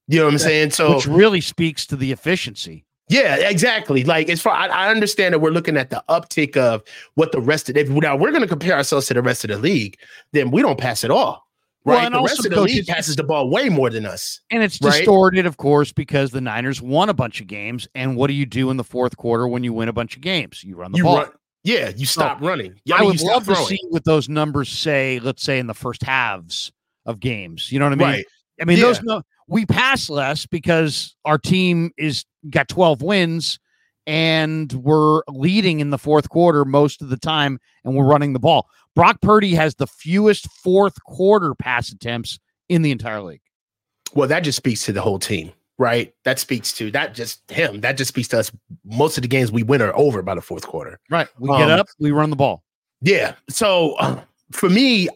[0.09, 0.70] You know what I'm saying?
[0.70, 2.87] So which really speaks to the efficiency.
[3.09, 4.05] Yeah, exactly.
[4.05, 6.83] Like as far I, I understand that we're looking at the uptick of
[7.14, 9.51] what the rest of if now we're going to compare ourselves to the rest of
[9.51, 9.99] the league,
[10.33, 11.45] then we don't pass at all.
[11.87, 11.97] Right.
[11.97, 14.40] Well, and the rest of the league passes the ball way more than us.
[14.51, 14.93] And it's right?
[14.93, 17.87] distorted, of course, because the Niners won a bunch of games.
[17.95, 20.23] And what do you do in the fourth quarter when you win a bunch of
[20.23, 20.64] games?
[20.64, 21.19] You run the you ball.
[21.19, 21.31] Run,
[21.62, 22.81] yeah, you stop so, running.
[22.87, 23.61] Yeah, I, I would love throwing.
[23.61, 26.73] to see what those numbers say, let's say in the first halves
[27.05, 27.71] of games.
[27.71, 28.09] You know what I mean?
[28.09, 28.25] Right.
[28.62, 28.85] I mean, yeah.
[28.85, 33.59] those no we pass less because our team is got 12 wins
[34.07, 38.38] and we're leading in the fourth quarter most of the time, and we're running the
[38.38, 38.68] ball.
[38.94, 43.40] Brock Purdy has the fewest fourth quarter pass attempts in the entire league.
[44.14, 46.14] Well, that just speaks to the whole team, right?
[46.24, 47.80] That speaks to that just him.
[47.80, 48.52] That just speaks to us.
[48.85, 51.00] Most of the games we win are over by the fourth quarter.
[51.11, 51.26] Right.
[51.38, 52.62] We get Um, up, we run the ball.
[53.00, 53.35] Yeah.
[53.48, 54.20] So uh,
[54.52, 55.09] for me,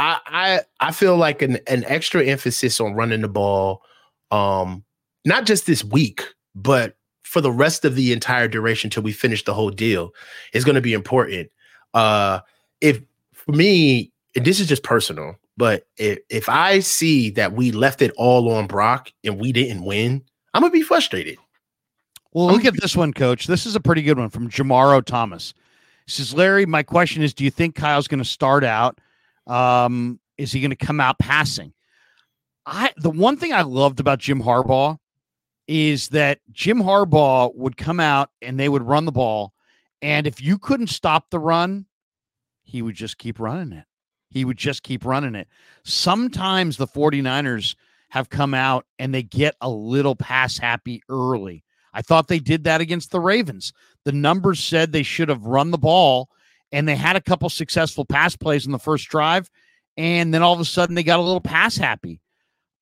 [0.00, 3.82] I I I feel like an an extra emphasis on running the ball,
[4.30, 4.82] um,
[5.24, 9.44] not just this week, but for the rest of the entire duration till we finish
[9.44, 10.12] the whole deal
[10.52, 11.50] is going to be important.
[11.94, 12.40] Uh,
[12.80, 13.00] if
[13.34, 18.00] for me, and this is just personal, but if if I see that we left
[18.00, 21.36] it all on Brock and we didn't win, I'm gonna be frustrated.
[22.32, 23.48] Well, look at this one, coach.
[23.48, 25.52] This is a pretty good one from Jamaro Thomas.
[26.06, 29.00] He says, Larry, my question is, do you think Kyle's going to start out?
[29.46, 31.72] Um, is he going to come out passing?
[32.66, 34.98] I the one thing I loved about Jim Harbaugh
[35.66, 39.52] is that Jim Harbaugh would come out and they would run the ball,
[40.02, 41.86] and if you couldn't stop the run,
[42.62, 43.84] he would just keep running it.
[44.30, 45.48] He would just keep running it.
[45.84, 47.74] Sometimes the 49ers
[48.10, 51.64] have come out and they get a little pass happy early.
[51.92, 53.72] I thought they did that against the Ravens.
[54.04, 56.30] The numbers said they should have run the ball,
[56.72, 59.50] and they had a couple successful pass plays in the first drive,
[59.96, 62.20] and then all of a sudden they got a little pass happy.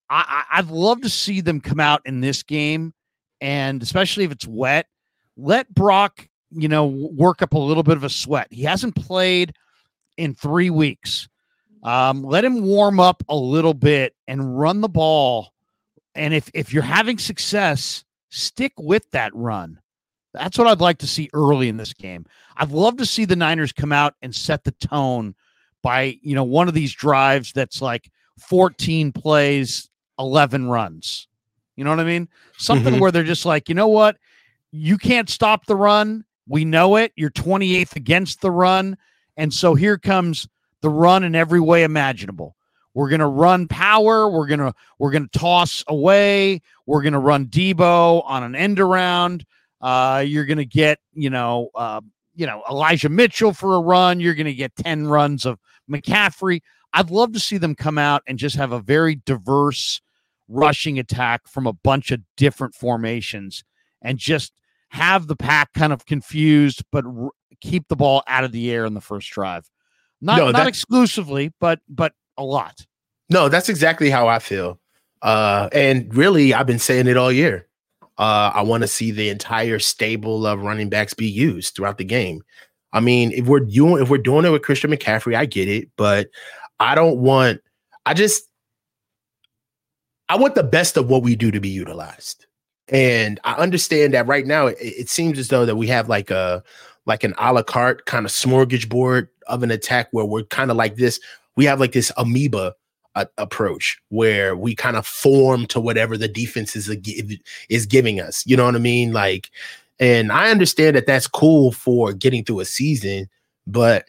[0.09, 2.93] I, I, I'd love to see them come out in this game,
[3.41, 4.87] and especially if it's wet,
[5.37, 8.47] let Brock, you know, work up a little bit of a sweat.
[8.51, 9.53] He hasn't played
[10.17, 11.27] in three weeks.
[11.83, 15.53] Um, let him warm up a little bit and run the ball.
[16.15, 19.79] And if if you're having success, stick with that run.
[20.33, 22.25] That's what I'd like to see early in this game.
[22.57, 25.33] I'd love to see the Niners come out and set the tone
[25.81, 29.89] by, you know, one of these drives that's like 14 plays,
[30.19, 31.27] 11 runs.
[31.75, 32.27] You know what I mean?
[32.57, 32.99] Something Mhm.
[32.99, 34.17] where they're just like, you know what?
[34.71, 36.25] You can't stop the run.
[36.47, 37.13] We know it.
[37.15, 38.97] You're 28th against the run.
[39.37, 40.47] And so here comes
[40.81, 42.55] the run in every way imaginable.
[42.93, 44.29] We're gonna run power.
[44.29, 46.61] We're gonna we're gonna toss away.
[46.85, 49.45] We're gonna run Deebo on an end around.
[49.81, 52.01] Uh, you're gonna get you know uh,
[52.35, 54.19] you know Elijah Mitchell for a run.
[54.19, 56.61] You're gonna get ten runs of McCaffrey.
[56.93, 60.01] I'd love to see them come out and just have a very diverse
[60.47, 63.63] rushing attack from a bunch of different formations
[64.01, 64.51] and just
[64.89, 67.29] have the pack kind of confused, but r-
[67.61, 69.69] keep the ball out of the air in the first drive.
[70.21, 72.85] Not No, not exclusively, but but a lot.
[73.29, 74.79] No, that's exactly how I feel.
[75.21, 77.67] Uh, and really, I've been saying it all year.
[78.19, 82.03] Uh, I want to see the entire stable of running backs be used throughout the
[82.03, 82.43] game.
[82.91, 85.89] I mean, if we're doing if we're doing it with Christian McCaffrey, I get it,
[85.95, 86.29] but
[86.79, 87.61] I don't want.
[88.05, 88.43] I just
[90.27, 92.45] I want the best of what we do to be utilized,
[92.89, 96.29] and I understand that right now it, it seems as though that we have like
[96.29, 96.61] a
[97.05, 100.77] like an a la carte kind of smorgasbord of an attack where we're kind of
[100.77, 101.21] like this.
[101.55, 102.73] We have like this amoeba
[103.21, 106.89] a- approach where we kind of form to whatever the defense is
[107.69, 108.45] is giving us.
[108.45, 109.13] You know what I mean?
[109.13, 109.49] Like,
[109.99, 113.29] and I understand that that's cool for getting through a season,
[113.67, 114.05] but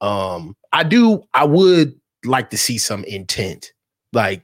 [0.00, 3.72] um, I do I would like to see some intent.
[4.12, 4.42] Like,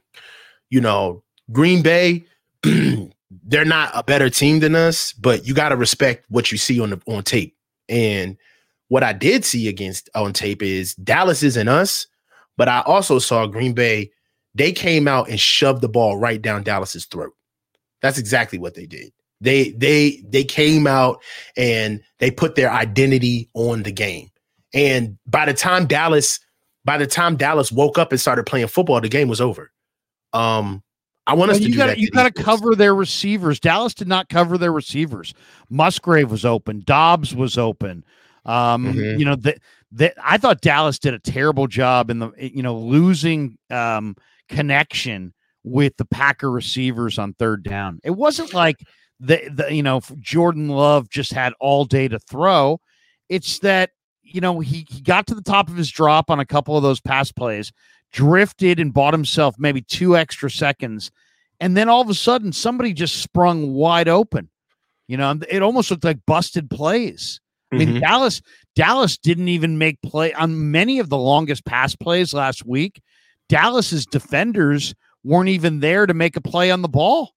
[0.69, 2.25] you know, Green Bay,
[2.63, 6.79] they're not a better team than us, but you got to respect what you see
[6.79, 7.55] on the on tape.
[7.87, 8.37] And
[8.89, 12.07] what I did see against on tape is Dallas isn't us,
[12.59, 14.11] but I also saw Green Bay.
[14.53, 17.31] They came out and shoved the ball right down Dallas's throat.
[18.01, 19.13] That's exactly what they did.
[19.39, 21.23] They they they came out
[21.55, 24.29] and they put their identity on the game.
[24.73, 26.41] And by the time Dallas,
[26.83, 29.71] by the time Dallas woke up and started playing football, the game was over.
[30.33, 30.83] Um,
[31.27, 31.97] I want us Well, to you do got that.
[31.99, 33.61] you got to cover their receivers.
[33.61, 35.33] Dallas did not cover their receivers.
[35.69, 36.83] Musgrave was open.
[36.85, 38.03] Doubs was open.
[38.49, 39.19] Um, Mhm.
[39.19, 39.59] You know that
[39.93, 44.15] that I thought Dallas did a terrible job in the you know losing um,
[44.47, 45.33] connection
[45.63, 47.99] with the Packer receivers on third down.
[48.03, 48.77] It wasn't like
[49.19, 52.79] the the you know Jordan Love just had all day to throw.
[53.29, 53.91] It's that
[54.23, 56.83] you know he he got to the top of his drop on a couple of
[56.83, 57.71] those pass plays,
[58.11, 61.11] drifted and bought himself maybe two extra seconds
[61.59, 64.49] and then all of a sudden somebody just sprung wide open
[65.07, 67.39] you know it almost looked like busted plays
[67.71, 68.01] i mean Mhm.
[68.01, 68.41] dallas
[68.75, 73.01] dallas didn't even make play on many of the longest pass plays last week
[73.47, 74.93] dallas's defenders
[75.23, 77.31] weren't even there to make a play on the ball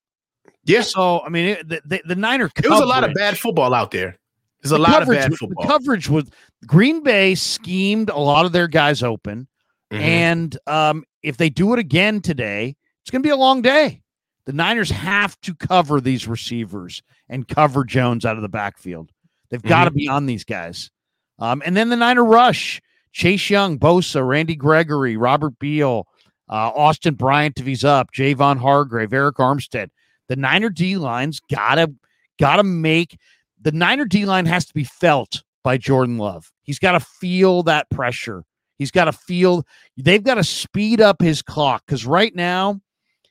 [0.64, 0.82] Yeah.
[0.82, 3.74] so i mean it, the, the, the niner There was a lot of bad football
[3.74, 4.16] out there.
[4.62, 5.62] There's a the lot of coverage bad football.
[5.64, 6.24] the coverage was
[6.66, 9.48] green bay schemed a lot of their guys open
[9.92, 10.00] Mhm.
[10.00, 14.00] and um, if they do it again today, it's going to be a long day.
[14.46, 19.10] The Niners have to cover these receivers and cover Jones out of the backfield.
[19.52, 19.96] They've got to Mm-hmm.
[19.98, 20.90] be on these guys.
[21.38, 22.80] Um, and then the Niner rush:
[23.12, 26.08] Chase Young, Bosa, Randy Gregory, Robert Beal,
[26.48, 29.90] uh, Austin Bryant if he's up, Javon Hargrave, Arik Armstead.
[30.28, 31.92] The Niner D line's gotta
[32.40, 33.16] gotta make
[33.60, 36.50] the Niner D line has to be felt by Jordan Love.
[36.64, 38.44] He's got to feel that pressure.
[38.78, 39.64] He's got to feel.
[39.96, 42.80] They've got to speed up his clock because right now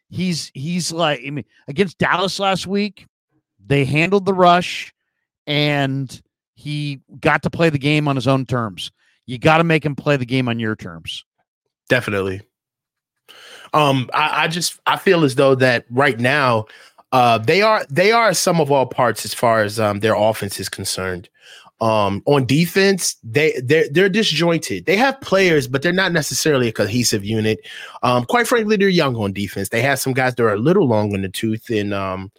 [0.10, 3.08] he's he's like I mean against Dallas last week.
[3.66, 4.94] They handled the rush,
[5.48, 6.22] and
[6.56, 8.92] he got to play the game on his own terms.
[9.26, 11.26] You got to make him play the game on your terms.
[11.90, 12.42] Definitely.
[13.74, 16.66] Um, I, I just I feel as though that right now,
[17.12, 20.60] uh, they are they are some of all parts as far as um their offense
[20.60, 21.30] is concerned.
[21.80, 24.86] Um, on defense, they they're they're disjointed.
[24.86, 27.60] They have players, but they're not necessarily a cohesive unit.
[28.04, 29.70] Um, quite frankly, they're young on defense.
[29.70, 32.32] They have some guys that are a little long in the tooth, and um,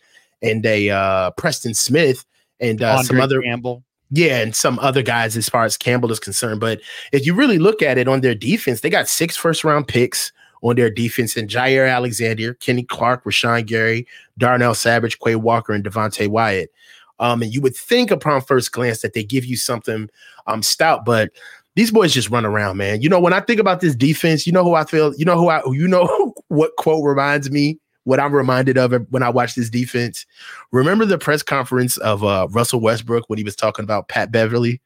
[0.42, 2.24] and they uh Preston Smith
[2.62, 3.84] and uh, some other Campbell.
[4.10, 6.60] yeah, and some other guys as far as Campbell is concerned.
[6.60, 6.80] But
[7.12, 10.32] if you really look at it on their defense, they got six first round picks
[10.62, 14.06] on their defense and Jaire Alexander, Kenny Clark, Rashan Gary,
[14.38, 16.70] Darnell Savage, Quay Walker, and Devonte Wyatt.
[17.18, 20.08] Um, and you would think upon first glance that they give you something
[20.46, 21.30] um stout, but
[21.74, 23.00] these boys just run around, man.
[23.00, 25.38] You know, when I think about this defense, you know who I feel, you know
[25.38, 29.54] who I you know what quote reminds me, what I'm reminded of when I watch
[29.54, 30.26] this defense.
[30.72, 34.80] Remember the press conference of uh Russell Westbrook when he was talking about Pat Beverley?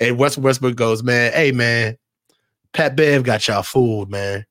[0.00, 1.98] And Russell Westbrook goes, Man, hey man,
[2.72, 4.44] Pat Bev got y'all fooled, man.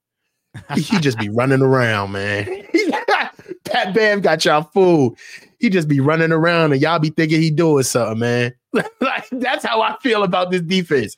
[0.73, 2.45] He, he just be running around, man.
[3.63, 5.17] Pat Bev got y'all fooled.
[5.59, 8.53] He just be running around and y'all be thinking he doing something, man.
[8.73, 11.15] like, that's how I feel about this defense.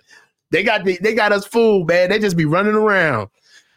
[0.51, 2.09] They got the, they got us fooled, man.
[2.09, 3.29] They just be running around.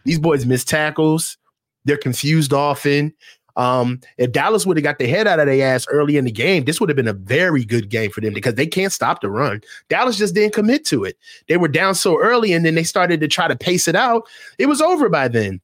[0.04, 1.36] These boys miss tackles.
[1.84, 3.12] They're confused often.
[3.56, 6.32] Um, if Dallas would have got the head out of their ass early in the
[6.32, 9.20] game, this would have been a very good game for them because they can't stop
[9.20, 9.60] the run.
[9.88, 11.18] Dallas just didn't commit to it.
[11.48, 14.26] They were down so early and then they started to try to pace it out.
[14.58, 15.60] It was over by then.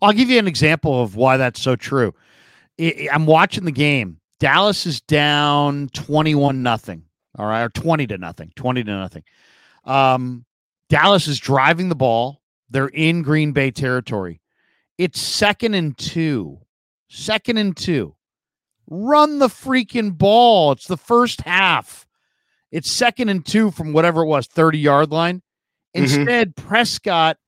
[0.00, 2.14] I'll give you an example of why that's so true.
[2.78, 4.18] I'm watching the game.
[4.40, 7.04] Dallas is down 21 nothing.
[7.38, 9.22] All right, or 20 to nothing, 20 to nothing.
[9.84, 10.44] Um,
[10.90, 12.42] Dallas is driving the ball.
[12.68, 14.41] They're in Green Bay territory.
[14.98, 16.58] It's second and two.
[17.08, 18.14] Second and two.
[18.88, 20.72] Run the freaking ball.
[20.72, 22.06] It's the first half.
[22.70, 25.42] It's second and two from whatever it was, 30 yard line.
[25.96, 26.02] Mhm.
[26.02, 27.38] Instead, Prescott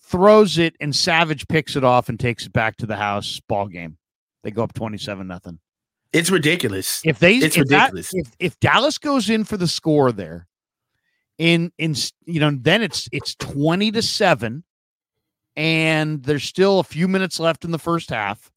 [0.00, 3.40] throws it and Savage picks it off and takes it back to the house.
[3.48, 3.98] Ball game.
[4.42, 5.58] They go up 27 nothing.
[6.12, 7.00] It's ridiculous.
[7.04, 8.10] If they It's if that- ridiculous.
[8.14, 10.48] if, if Dallas goes in for the score there,
[11.38, 11.94] in in
[12.26, 14.64] you know, then it's it's 20 to 7
[15.56, 18.50] and there's still a few minutes left in the first half.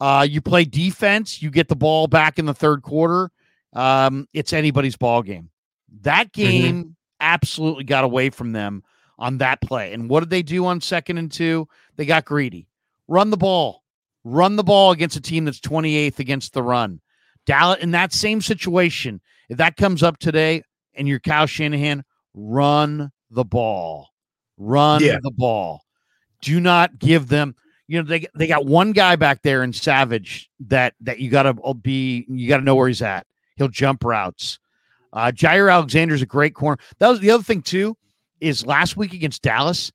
[0.00, 3.30] Uh you play defense, you get the ball back in the third quarter.
[3.74, 5.50] Um it's anybody's ball game.
[6.02, 8.82] That game absolutely got away from them
[9.18, 9.92] on that play.
[9.92, 11.68] And what did they do on second and two?
[11.96, 12.66] They got greedy.
[13.08, 13.82] Run the ball.
[14.24, 17.00] Run the ball against a team that's 28th against the run.
[17.46, 20.62] Dallas in that same situation, if that comes up today
[20.94, 24.08] and you're Kyle Shanahan, run the ball.
[24.58, 25.18] Run Yeah.
[25.22, 25.82] the ball.
[26.42, 27.54] Do not give them,
[27.88, 31.54] you know, they they got one guy back there in Savage that that you gotta
[31.74, 33.26] be you gotta know where he's at.
[33.56, 34.58] He'll jump routes.
[35.12, 36.78] Uh Jaire Alexander's a great corner.
[36.98, 37.96] That was the other thing too,
[38.40, 39.92] is last week against Dallas,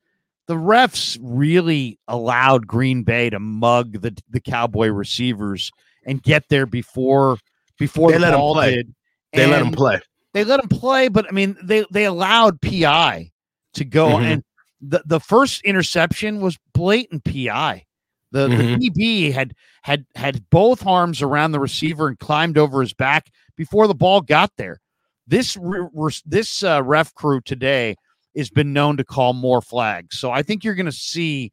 [0.48, 5.72] the refs really allowed Green Bay to mug the the Cowboy receivers
[6.06, 7.38] and get there before
[7.80, 8.76] before They the let 'em ball play.
[8.76, 8.94] did.
[9.34, 10.00] They let them play.
[10.34, 13.32] They let them play, but I mean, they they allowed PI
[13.74, 14.24] to go, Mhm.
[14.26, 14.44] and
[14.90, 17.86] the the first interception was blatant PI.
[18.32, 18.80] The Mhm.
[18.80, 23.30] the DB had had had both arms around the receiver and climbed over his back
[23.56, 24.82] before the ball got there.
[25.28, 27.96] This re- re- this uh, ref crew today
[28.36, 31.52] has been known to call more flags, so I think you're going to see.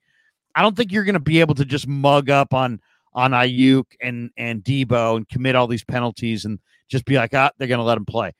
[0.54, 2.80] I don't think you're going to be able to just mug up on
[3.14, 6.58] on Aiyuk and and Deebo and commit all these penalties and
[6.88, 8.32] just be like, ah, they're going to let him play.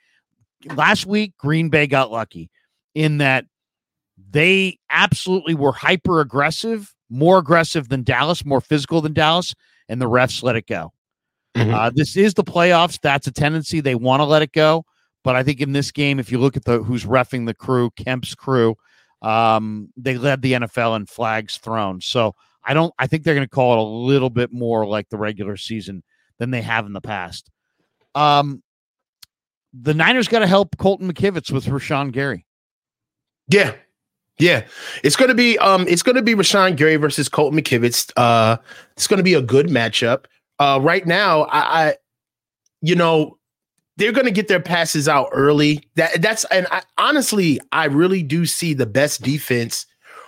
[0.74, 2.50] Last week, Green Bay got lucky
[2.94, 3.46] in that
[4.32, 9.54] they absolutely were hyper aggressive, more aggressive than Dallas, more physical than Dallas,
[9.88, 10.92] and the refs let it go.
[11.56, 11.74] Mhm.
[11.74, 12.98] Uh, this is the playoffs.
[13.00, 13.80] That's a tendency.
[13.80, 14.84] They want to let it go.
[15.22, 17.90] But I think in this game, if you look at the who's refing the crew,
[17.90, 18.74] Kemp's crew,
[19.20, 22.00] um, they led the NFL in flags thrown.
[22.00, 22.92] So I don't.
[22.98, 26.02] I think they're going to call it a little bit more like the regular season
[26.38, 27.50] than they have in the past.
[28.14, 28.62] Um,
[29.74, 32.46] the Niners got to help Colton McKivitz with Rashan Gary.
[33.48, 33.74] Yeah.
[34.42, 34.64] Yeah.
[35.02, 38.12] It's gonna be um it's gonna be Rashan Gary versus Colton McKivitz.
[38.16, 38.56] Uh
[38.96, 40.24] it's gonna be a good matchup.
[40.58, 41.94] Uh right now, I, I
[42.82, 43.38] you know,
[43.96, 45.82] they're going to get their passes out early.
[45.96, 49.86] That that's and I, honestly, I really do see the best defense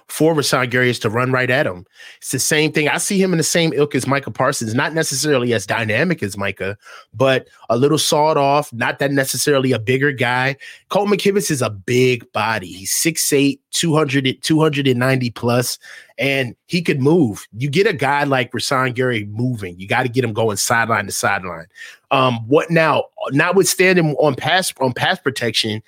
[0.09, 1.87] for Rashan Gary is to run right at him.
[2.19, 2.89] It's the same thing.
[2.89, 6.37] I see him in the same ilk as Micah Parsons, not necessarily as dynamic as
[6.37, 6.77] Micah,
[7.15, 10.57] but a little sawed off, not that necessarily a bigger guy.
[10.91, 12.67] Colt McKivitz is a big body.
[12.67, 15.79] He's 6'8, 200, 290 plus,
[16.19, 17.47] and he could move.
[17.57, 21.07] You get a guy like Rashan Gary moving, you got to get him going sideline
[21.07, 21.67] to sideline.
[22.11, 23.05] Um, what now?
[23.31, 25.83] Notwithstanding on pass on pass protection,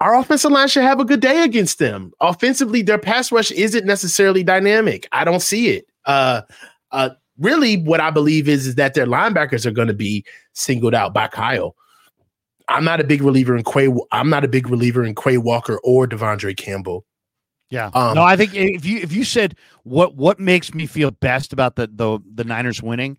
[0.00, 2.12] our offensive line should have a good day against them.
[2.20, 5.08] Offensively, their pass rush isn't necessarily dynamic.
[5.12, 5.86] I don't see it.
[6.04, 6.42] Uh,
[6.90, 10.94] uh, really, what I believe is, is that their linebackers are going to be singled
[10.94, 11.74] out by Kyle.
[12.68, 13.88] I'm not a big believer in Quay.
[14.12, 17.04] I'm not a big believer in Quay Walker or De'Vondre Campbell.
[17.70, 17.90] Yeah.
[17.94, 21.52] Um, no, I think if you if you said what what makes me feel best
[21.52, 23.16] about the the the Niners winning,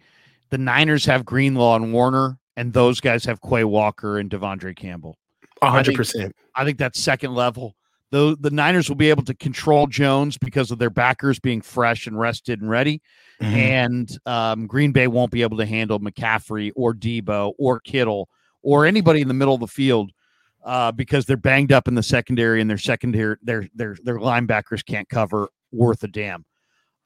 [0.50, 5.18] the Niners have Greenlaw and Warner, and those guys have Quay Walker and De'Vondre Campbell
[5.64, 6.36] hundred percent.
[6.56, 7.76] I think that's second level.
[8.10, 12.08] Though the Niners will be able to control Jones because of their backers being fresh
[12.08, 13.02] and rested and ready.
[13.42, 13.56] Mm-hmm.
[13.56, 18.30] And um, Green Bay won't be able to handle McCaffrey or Deebo or Kittle
[18.64, 20.12] or anybody in the middle of the field
[20.64, 24.86] uh, because they're banged up in the secondary and their secondary their their their linebackers
[24.86, 26.46] can't cover worth a damn.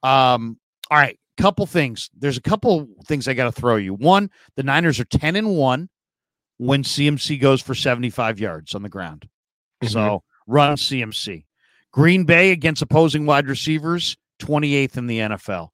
[0.03, 0.57] Um,
[0.89, 2.09] all right, couple things.
[2.17, 3.93] There's a couple things I got to throw you.
[3.93, 5.89] One, the Niners are ten and one
[6.61, 9.27] when CMC goes for 75 yards on the ground.
[9.83, 9.91] Mm-hmm.
[9.91, 11.45] So run CMC.
[11.91, 15.69] Green Bay against opposing wide receivers, 28th in the NFL.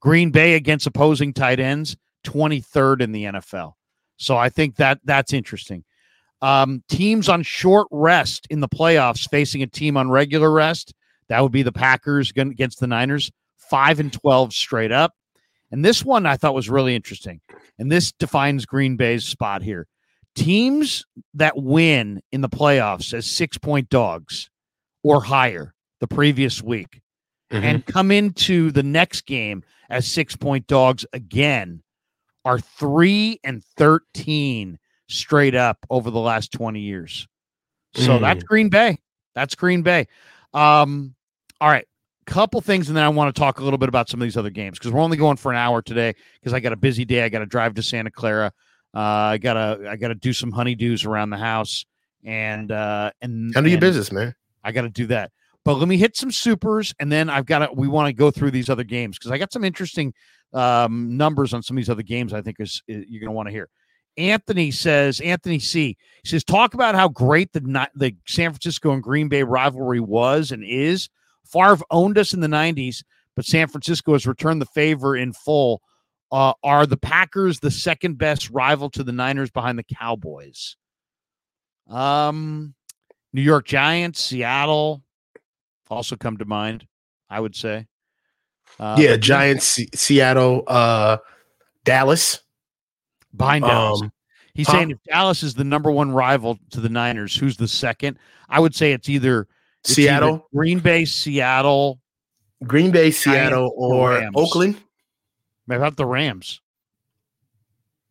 [0.00, 3.74] Green Bay against opposing tight ends, 23rd in the NFL.
[4.16, 5.84] So I think that that's interesting.
[6.40, 10.94] Um, teams on short rest in the playoffs facing a team on regular rest.
[11.28, 15.12] That would be the Packers against the Niners, five and 12 straight up.
[15.70, 17.42] And this one I thought was really interesting.
[17.78, 19.86] And this defines Green Bay's spot here
[20.34, 21.04] teams
[21.34, 24.50] that win in the playoffs as six point dogs
[25.02, 27.00] or higher the previous week
[27.50, 27.64] mm-hmm.
[27.64, 31.82] and come into the next game as six point dogs again
[32.44, 34.78] are three and 13
[35.08, 37.28] straight up over the last 20 years.
[37.94, 38.20] So mm.
[38.20, 38.98] that's Green Bay.
[39.34, 40.06] That's Green Bay.
[40.54, 41.14] Um,
[41.60, 41.86] all right.
[42.26, 44.36] Couple things, and then I want to talk a little bit about some of these
[44.36, 47.04] other games because we're only going for an hour today because I got a busy
[47.04, 47.24] day.
[47.24, 48.52] I got to drive to Santa Clara.
[48.94, 51.84] Uh, I gotta I gotta do some honeydews around the house
[52.24, 54.34] and uh and handle your business, man.
[54.64, 55.30] I gotta do that.
[55.64, 57.68] But let me hit some supers, and then I've got to.
[57.74, 60.14] We want to go through these other games because I got some interesting
[60.54, 62.32] um, numbers on some of these other games.
[62.32, 63.68] I think is, is you're going to want to hear.
[64.16, 67.60] Anthony says, Anthony C says, talk about how great the
[67.94, 71.08] the San Francisco and Green Bay rivalry was and is.
[71.44, 73.02] Favre owned us in the '90s,
[73.36, 75.82] but San Francisco has returned the favor in full
[76.32, 80.76] uh, are the Packers the second best rival to the Niners behind the Cowboys?
[81.88, 82.74] Um,
[83.32, 85.02] New York Giants, Seattle
[85.90, 86.86] also come to mind,
[87.28, 87.86] I would say.
[88.78, 91.18] Uh, yeah, Giants, C- Seattle, uh,
[91.84, 92.40] Dallas.
[93.36, 94.02] Behind Dallas.
[94.02, 94.12] Um,
[94.54, 94.72] He's huh?
[94.74, 98.18] saying if Dallas is the number one rival to the Niners, who's the second?
[98.48, 99.46] I would say it's either
[99.84, 102.00] it's Seattle, either Green Bay, Seattle,
[102.64, 104.80] Green Bay, Seattle, or Oakland.
[105.76, 106.60] About the Rams.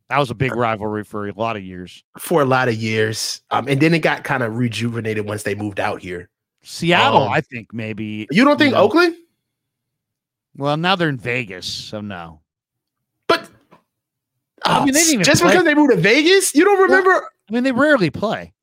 [0.09, 2.03] That was a big rivalry for a lot of years.
[2.17, 3.41] For a lot of years.
[3.51, 6.29] Um, and then it got kind of rejuvenated once they moved out here.
[6.63, 8.27] Seattle, um, I think maybe.
[8.31, 9.15] You don't think you know, Oakland?
[10.57, 12.41] Well, now they're in Vegas, so no.
[13.27, 13.47] But
[14.65, 15.51] I mean, they just play.
[15.51, 17.11] because they moved to Vegas, you don't remember?
[17.11, 18.53] Well, I mean, they rarely play.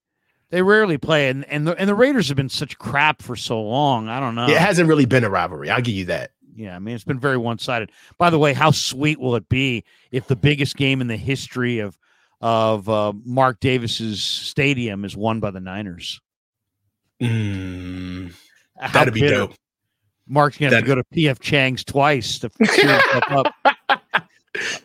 [0.50, 3.60] They rarely play, and and the and the Raiders have been such crap for so
[3.60, 4.08] long.
[4.08, 4.46] I don't know.
[4.46, 5.70] It hasn't really been a rivalry.
[5.70, 6.32] I'll give you that.
[6.56, 7.92] Yeah, I mean it's been very one sided.
[8.18, 11.78] By the way, how sweet will it be if the biggest game in the history
[11.78, 11.98] of
[12.40, 16.20] of uh, Mark Davis's stadium is won by the Niners?
[17.20, 18.32] Mm,
[18.92, 19.54] that'd be dope.
[20.26, 23.00] Mark's gonna have to go to PF Chang's twice to cheer
[23.30, 23.54] up.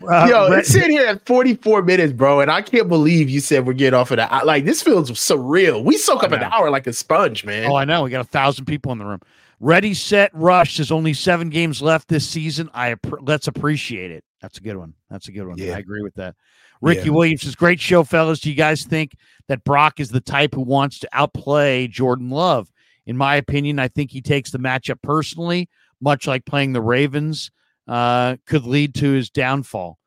[0.06, 3.66] Uh, Yo, it's sitting here at 44 minutes, bro, and I can't believe you said
[3.66, 4.46] we're getting off of that.
[4.46, 5.84] like this feels surreal.
[5.84, 7.70] We soak up an hour like a sponge, man.
[7.72, 8.04] Oh, I know.
[8.04, 9.22] We got a thousand people in the room.
[9.64, 10.78] Ready, set, rush.
[10.78, 12.72] There's only seven games left this season.
[12.74, 14.24] I let's appreciate it.
[14.42, 14.96] That's a good one.
[15.08, 15.60] That's a good one.
[15.60, 15.76] Yeah.
[15.76, 16.36] I agree with that.
[16.82, 17.12] Ricky yeah.
[17.12, 18.40] Williams says, "Great show, fellas.
[18.40, 19.16] Do you guys think
[19.50, 22.72] that Brock is the type who wants to outplay Jordan Love?
[23.06, 25.70] In my opinion, I think he takes the matchup personally,
[26.02, 27.52] much like playing the Ravens
[27.88, 30.00] uh, could lead to his downfall.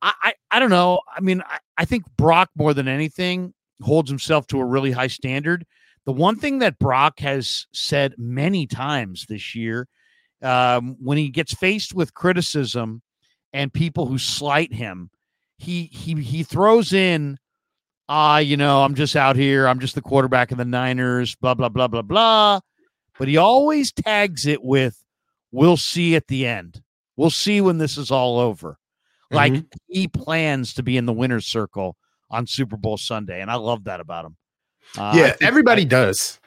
[0.00, 1.00] I, I, I don't know.
[1.12, 5.08] I mean, I, I think Brock more than anything holds himself to a really high
[5.08, 5.66] standard.
[6.04, 9.88] The one thing that Brock has said many times this year,
[10.42, 13.02] um, when he gets faced with criticism
[13.52, 15.10] and people who slight him,
[15.58, 17.38] he he he throws in
[18.08, 21.34] ah, uh, you know, I'm just out here, I'm just the quarterback of the Niners,
[21.36, 22.60] blah blah blah blah blah.
[23.18, 25.02] But he always tags it with
[25.50, 26.82] we'll see at the end.
[27.16, 28.78] We'll see when this is all over.
[29.30, 29.66] Like mm-hmm.
[29.86, 31.96] he plans to be in the winner's circle
[32.30, 34.36] on Super Bowl Sunday, and I love that about him.
[34.96, 36.38] Uh, yeah, everybody I, does.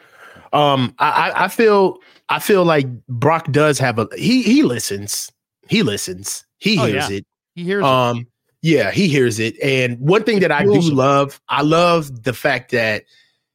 [0.53, 5.31] Um, I, I feel I feel like Brock does have a he he listens.
[5.67, 6.45] He listens.
[6.57, 7.17] He oh, hears yeah.
[7.17, 7.25] it.
[7.55, 8.27] He hears um, it.
[8.61, 9.59] Yeah, he hears it.
[9.61, 13.03] And one thing that I do love, I love the fact that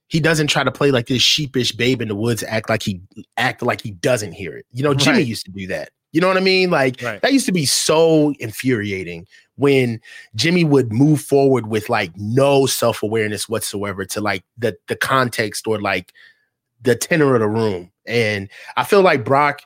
[0.07, 3.01] he doesn't try to play like this sheepish babe in the woods, act like he
[3.37, 4.67] act like he doesn't hear it.
[4.73, 5.27] You know, Jimmy right.
[5.27, 5.91] used to do that.
[6.13, 6.71] You know what I mean?
[6.71, 7.23] Like right.
[7.23, 9.27] that used to be so infuriating
[9.61, 10.01] when
[10.35, 15.81] Jimmy would move forward with like no self-awareness whatsoever to like the the context or
[15.81, 16.13] like
[16.83, 17.93] the tenor of the room.
[18.07, 19.61] And I feel like Brock,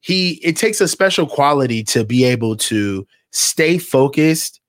[0.00, 4.60] he it takes a special quality to be able to stay focused,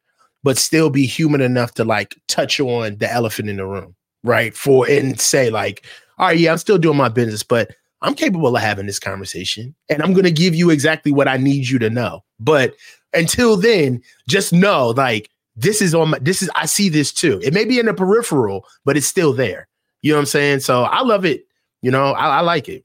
[0.43, 4.55] but still be human enough to like touch on the elephant in the room, right?
[4.55, 5.85] For and say, like,
[6.19, 7.71] all right, yeah, I'm still doing my business, but
[8.01, 11.37] I'm capable of having this conversation and I'm going to give you exactly what I
[11.37, 12.23] need you to know.
[12.39, 12.75] But
[13.17, 17.39] until then, just know like this is on my this is I see this too.
[17.43, 19.67] It may be in the peripheral, but it's still there.
[20.01, 20.59] You know what I'm saying?
[20.61, 21.45] So I love it.
[21.81, 22.83] You know, I, I like it.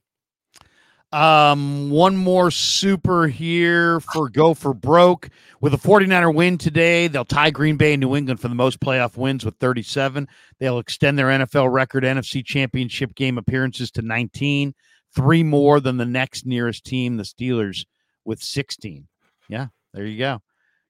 [1.13, 5.29] Um, one more super here for Go for Broke.
[5.61, 8.81] With a 49er win today, they'll tie Green Bay and New England for the most
[8.81, 10.27] playoff wins with 37.
[10.59, 14.75] They'll extend their NFL record NFC championship game appearances to 19
[15.15, 17.85] three more than the next nearest team, the Steelers,
[18.25, 19.07] with 16.
[19.49, 20.41] Yeah, there you go.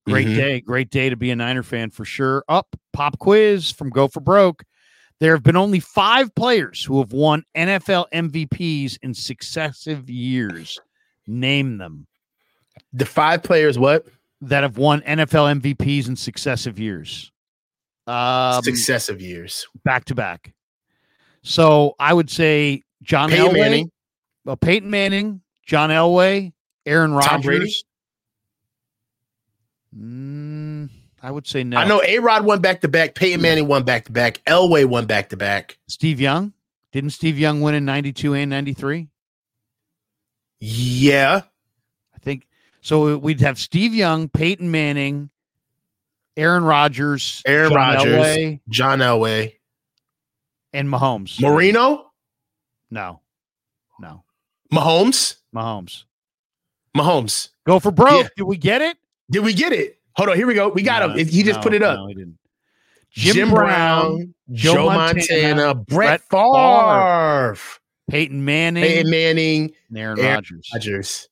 [0.06, 0.36] Great mm-hmm.
[0.36, 0.60] day.
[0.60, 2.44] Great day to be a Niner fan for sure.
[2.48, 4.64] Up, pop quiz from Go for Broke.
[5.20, 10.80] There have been only five players who have won NFL MVPs in successive years.
[11.28, 12.06] Name them.
[12.92, 14.06] The five players, what?
[14.40, 17.30] That have won NFL MVPs in successive years.
[18.08, 19.64] Um, successive years.
[19.84, 20.52] Back to back.
[21.44, 23.90] So I would say John Peyton Elway, Manning
[24.44, 26.52] well, Peyton Manning, John Elway,
[26.86, 27.84] Aaron Rodgers.
[29.96, 30.88] Mm,
[31.22, 31.76] I would say no.
[31.76, 33.14] I know A Rod won back to back.
[33.14, 34.42] Peyton Manning won back to back.
[34.46, 35.78] Elway won back to back.
[35.88, 36.52] Steve Young.
[36.92, 39.08] Didn't Steve Young win in 92 and 93?
[40.60, 41.42] Yeah.
[42.14, 42.46] I think
[42.80, 43.16] so.
[43.16, 45.30] We'd have Steve Young, Peyton Manning,
[46.36, 49.54] Aaron Rodgers, Aaron Rodgers, John Elway,
[50.72, 51.40] and Mahomes.
[51.40, 52.12] Marino?
[52.90, 53.20] No.
[53.98, 54.24] No.
[54.72, 55.36] Mahomes?
[55.54, 56.04] Mahomes.
[56.96, 57.48] Mahomes.
[57.66, 58.24] Go for broke.
[58.24, 58.28] Yeah.
[58.36, 58.96] Did we get it?
[59.30, 59.98] Did we get it?
[60.16, 60.36] Hold on.
[60.36, 60.68] Here we go.
[60.68, 61.26] We got no, him.
[61.26, 61.98] He just no, put it up.
[61.98, 62.38] No, didn't.
[63.10, 67.58] Jim, Jim Brown, Brown, Joe, Joe Montana, Montana, Brett, Favre,
[68.10, 70.70] Peyton Manning, Peyton Manning, Aaron, Aaron Rodgers.
[70.72, 71.28] Rodgers.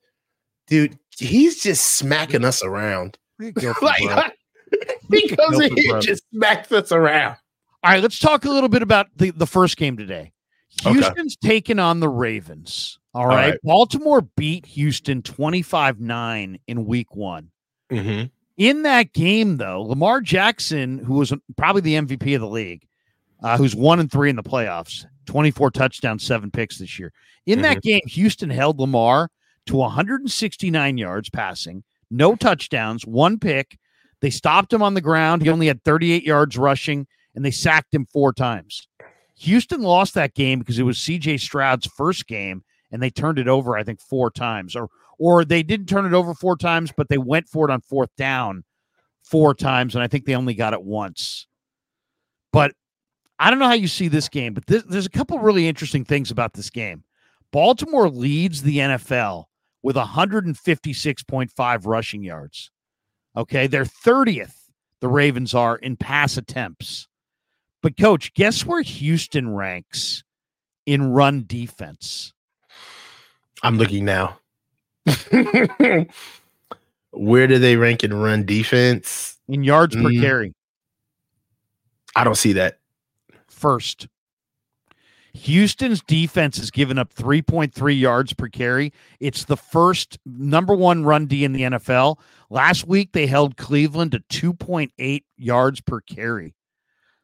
[0.66, 3.16] Dude, he's just smacking us around.
[3.38, 4.34] like,
[5.10, 7.36] he comes in here just smacks us around.
[7.82, 10.32] All right, let's talk a little bit about the, the first game today.
[10.82, 11.48] Houston's okay.
[11.48, 12.98] taking on the Ravens.
[13.14, 13.32] All right?
[13.32, 13.58] All right.
[13.62, 17.50] Baltimore beat Houston 25 9 in week one.
[17.90, 18.26] Mm-hmm.
[18.56, 22.86] In that game, though, Lamar Jackson, who was probably the MVP of the league,
[23.42, 27.12] uh, who's one and three in the playoffs, 24 touchdowns, seven picks this year.
[27.46, 27.62] In mm-hmm.
[27.62, 29.30] that game, Houston held Lamar
[29.66, 33.78] to 169 yards passing, no touchdowns, one pick.
[34.20, 35.42] They stopped him on the ground.
[35.42, 38.86] He only had 38 yards rushing, and they sacked him four times.
[39.38, 42.62] Houston lost that game because it was CJ Stroud's first game
[42.92, 44.76] and they turned it over, I think, four times.
[44.76, 44.88] Or
[45.20, 48.08] or they didn't turn it over four times, but they went for it on fourth
[48.16, 48.64] down
[49.22, 51.46] four times, and I think they only got it once.
[52.52, 52.72] But
[53.38, 56.06] I don't know how you see this game, but this, there's a couple really interesting
[56.06, 57.04] things about this game.
[57.52, 59.44] Baltimore leads the NFL
[59.82, 62.70] with 156.5 rushing yards.
[63.36, 64.54] Okay, they're 30th,
[65.00, 67.08] the Ravens are in pass attempts.
[67.82, 70.24] But coach, guess where Houston ranks
[70.86, 72.32] in run defense?
[73.62, 74.39] I'm looking now.
[77.12, 79.38] where do they rank in run defense?
[79.48, 80.02] In yards mm.
[80.02, 80.54] per carry.
[82.14, 82.78] I don't see that.
[83.48, 84.08] First.
[85.32, 88.92] Houston's defense has given up 3.3 yards per carry.
[89.20, 92.18] It's the first number one run D in the NFL.
[92.50, 94.20] Last week, they held Cleveland to
[94.52, 96.54] 2.8 yards per carry.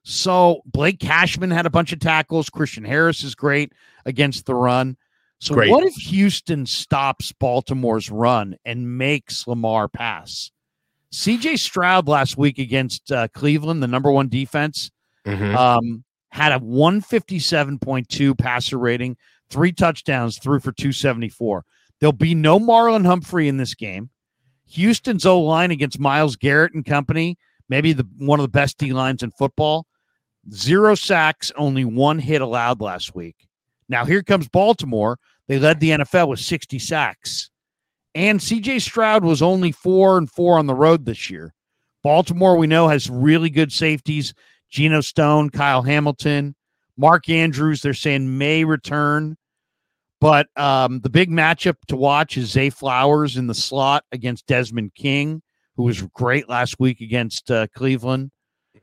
[0.04, 2.48] So Blake Cashman had a bunch of tackles.
[2.48, 3.72] Christian Harris is great
[4.04, 4.96] against the run.
[5.38, 5.70] So great.
[5.70, 10.50] what if Houston stops Baltimore's run and makes Lamar pass?
[11.12, 14.90] CJ Stroud last week against uh, Cleveland, the number one defense,
[15.26, 15.56] mm-hmm.
[15.56, 19.16] um, had a 157.2 passer rating,
[19.50, 21.64] three touchdowns, threw for 274.
[22.00, 24.10] There'll be no Marlon Humphrey in this game.
[24.68, 28.92] Houston's O line against Myles Garrett and company maybe the one of the best D
[28.92, 29.86] lines in football.
[30.52, 33.48] Zero sacks, only one hit allowed last week.
[33.88, 35.18] Now here comes Baltimore.
[35.48, 37.50] They led the NFL with 60 sacks.
[38.14, 41.52] And CJ Stroud was only four and four on the road this year.
[42.02, 44.32] Baltimore, we know, has really good safeties.
[44.70, 46.54] Geno Stone, Kyle Hamilton,
[46.96, 49.36] Mark Andrews, they're saying may return.
[50.20, 54.94] But um, the big matchup to watch is Zay Flowers in the slot against Desmond
[54.94, 55.42] King,
[55.76, 58.30] who was great last week against uh, Cleveland.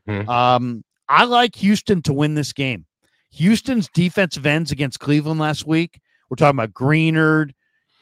[0.08, 0.30] Mm-hmm.
[0.30, 2.86] Um, I like Houston to win this game.
[3.34, 6.00] Houston's defensive ends against Cleveland last week.
[6.30, 7.52] We're talking about Greenard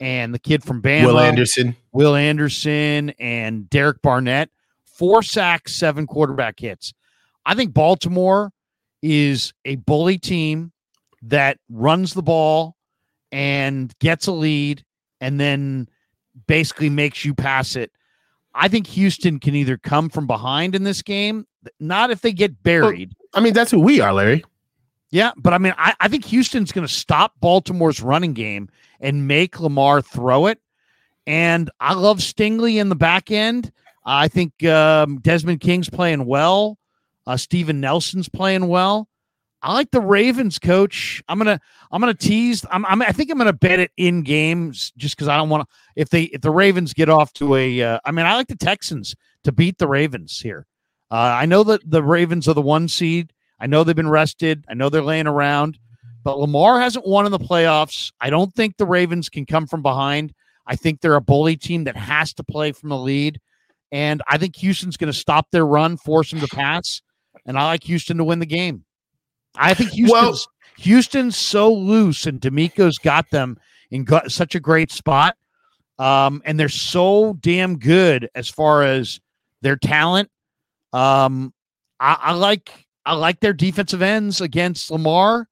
[0.02, 4.50] and the kid from Bama, Will Anderson, Will Anderson, and Derek Barnett.
[4.86, 6.94] Four sacks, seven quarterback hits.
[7.46, 8.52] I think Baltimore
[9.02, 10.72] is a bully team
[11.24, 12.76] that runs the ball
[13.32, 14.84] and gets a lead
[15.22, 15.88] and then
[16.46, 17.92] basically makes you pass it.
[18.54, 21.48] I think Houston can either come from behind in this game,
[21.80, 23.14] not if they get buried.
[23.18, 24.44] Well, I mean, that's who we are, Larry.
[25.12, 28.70] Yeah, but I mean, I, I think Houston's going to stop Baltimore's running game
[29.02, 30.60] and make Lamar throw it.
[31.28, 33.72] And I love Stingley in the back end.
[34.06, 36.78] I think um, Desmond King's playing well.
[37.28, 39.08] Uh, Steven Nelson's playing well.
[39.62, 41.22] I like the Ravens, coach.
[41.28, 41.60] I'm gonna
[41.92, 42.66] I'm gonna tease.
[42.72, 45.70] I'm, I'm i think I'm gonna bet it in games just because I don't want
[45.70, 45.76] to.
[45.96, 48.56] If they if the Ravens get off to a, uh, I mean, I like the
[48.56, 50.66] Texans to beat the Ravens here.
[51.12, 53.34] Uh, I know that the Ravens are the one seed.
[53.62, 54.66] I know they've been rested.
[54.68, 55.78] I know they're laying around,
[56.24, 58.12] but Lamar hasn't won in the playoffs.
[58.20, 60.34] I don't think the Ravens can come from behind.
[60.66, 63.40] I think they're a bully team that has to play from the lead,
[63.92, 67.02] and I think Houston's going to stop their run, force them to pass,
[67.46, 68.84] and I like Houston to win the game.
[69.56, 70.40] I think Houston's well,
[70.78, 73.60] Houston's so loose, and DeMeco's got them
[73.92, 75.36] in got such a great spot.
[76.00, 79.20] Um, and they're so damn good as far as
[79.62, 80.32] their talent.
[80.94, 81.54] Um,
[82.00, 85.48] I, I like I like their defensive ends against Lamar.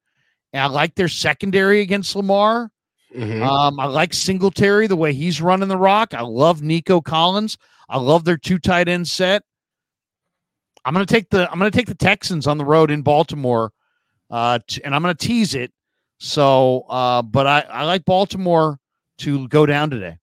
[0.53, 2.71] And I like their secondary against Lamar.
[3.15, 3.43] Mm-hmm.
[3.43, 6.13] Um, I like Singletary the way he's running the rock.
[6.13, 7.57] I love Nico Collins.
[7.87, 9.43] I love their two tight end set.
[10.85, 13.73] I'm gonna take the I'm gonna take the Texans on the road in Baltimore
[14.29, 15.71] uh, t- and I'm going to tease it.
[16.19, 18.77] So, uh, but I, I like Baltimore
[19.19, 20.17] to go down today.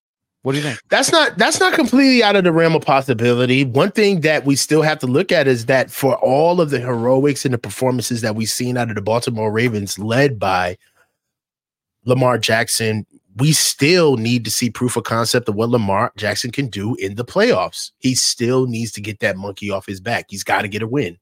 [0.46, 0.78] What do you think?
[0.90, 3.64] That's not that's not completely out of the realm of possibility.
[3.64, 6.78] One thing that we still have to look at is that for all of the
[6.78, 10.78] heroics and the performances that we've seen out of the Baltimore Ravens, led by
[12.04, 13.04] Lamar Jackson,
[13.38, 17.16] we still need to see proof of concept of what Lamar Jackson can do in
[17.16, 17.90] the playoffs.
[17.98, 20.26] He still needs to get that monkey off his back.
[20.28, 21.18] He's got to get a win.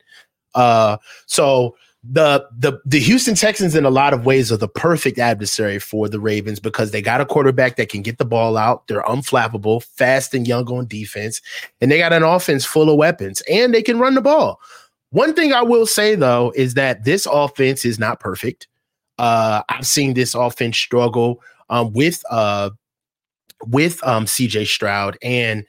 [0.55, 5.19] Uh, so the the the Houston Texans in a lot of ways are the perfect
[5.19, 8.87] adversary for the Ravens because they got a quarterback that can get the ball out.
[8.87, 11.41] They're unflappable, fast and young on defense,
[11.81, 14.61] and they got an offense full of weapons and they can run the ball.
[15.11, 18.69] One thing I will say though is that this offense is not perfect.
[19.19, 21.41] Uh, I've seen this offense struggle
[21.71, 22.71] um, with uh,
[23.67, 25.65] with um, CJ Stroud and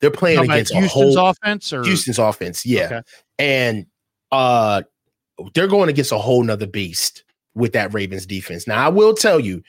[0.00, 2.84] they're playing against Houston's whole, offense or Houston's offense, yeah.
[2.86, 3.02] Okay.
[3.38, 3.86] And
[4.32, 4.82] uh
[5.54, 7.24] they're going against a whole nother beast
[7.54, 8.66] with that Ravens defense.
[8.66, 9.62] Now, I will tell you,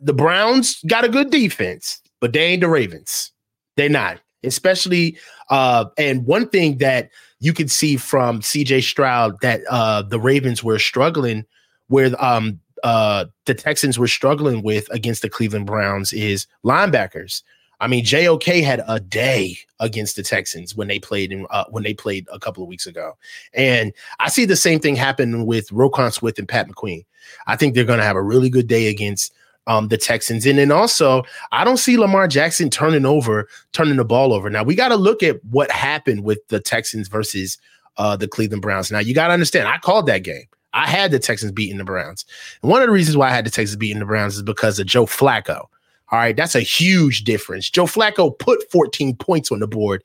[0.00, 3.32] the Browns got a good defense, but they ain't the Ravens.
[3.76, 4.20] They're not.
[4.44, 5.16] Especially,
[5.48, 7.10] uh, and one thing that
[7.40, 11.44] you can see from CJ Stroud that uh, the Ravens were struggling
[11.88, 17.42] where um, uh, the Texans were struggling with against the Cleveland Browns is linebackers.
[17.84, 21.82] I mean, JOK had a day against the Texans when they played in uh, when
[21.82, 23.12] they played a couple of weeks ago,
[23.52, 27.04] and I see the same thing happen with Roquan Smith and Patrick Queen.
[27.46, 29.34] I think they're going to have a really good day against
[29.66, 34.04] um, the Texans, and then also I don't see Lamar Jackson turning over, turning the
[34.06, 34.48] ball over.
[34.48, 37.58] Now we got to look at what happened with the Texans versus
[37.98, 38.90] uh, the Cleveland Browns.
[38.90, 40.44] Now you got to understand, I called that game.
[40.72, 42.24] I had the Texans beating the Browns,
[42.62, 44.78] and one of the reasons why I had the Texans beating the Browns is because
[44.78, 45.66] of Joe Flacco.
[46.14, 47.68] All right, that's a huge difference.
[47.68, 50.04] Joe Flacco put 14 points on the board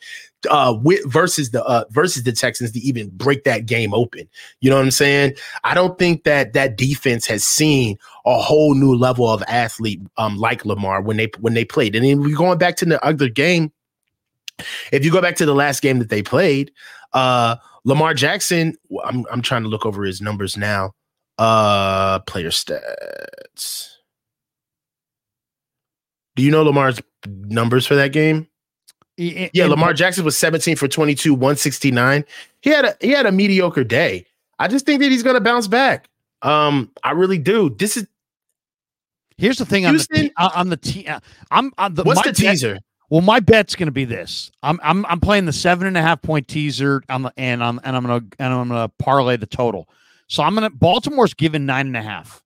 [0.49, 4.27] uh with versus the uh versus the Texans to even break that game open.
[4.59, 5.35] You know what I'm saying?
[5.63, 10.35] I don't think that that defense has seen a whole new level of athlete um
[10.37, 11.95] like Lamar when they when they played.
[11.95, 13.71] And then we going back to the other game.
[14.91, 16.71] If you go back to the last game that they played,
[17.13, 20.93] uh Lamar Jackson, I'm I'm trying to look over his numbers now.
[21.37, 23.98] Uh player stats.
[26.39, 28.47] Do you know Lamar's numbers for that game?
[29.17, 32.23] In, yeah, Lamar Jackson was 17 for 22, 169.
[32.61, 34.25] He had a he had a mediocre day.
[34.57, 36.07] I just think that he's gonna bounce back.
[36.41, 37.71] Um, I really do.
[37.71, 38.07] This is
[39.37, 41.19] here's the thing Houston, on the on the t- uh,
[41.51, 42.79] I'm on the what's the teaser?
[43.09, 44.49] Well, my bet's going to be this.
[44.63, 47.81] I'm I'm I'm playing the seven and a half point teaser on the and I'm
[47.83, 49.89] and I'm gonna and I'm gonna parlay the total.
[50.27, 52.41] So I'm gonna Baltimore's given nine and a half.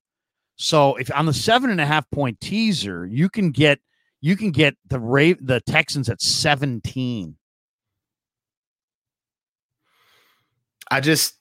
[0.56, 3.80] So if on the seven and a half point teaser, you can get
[4.22, 7.36] you can get the Ra- the Texans at 17.
[10.90, 11.36] I just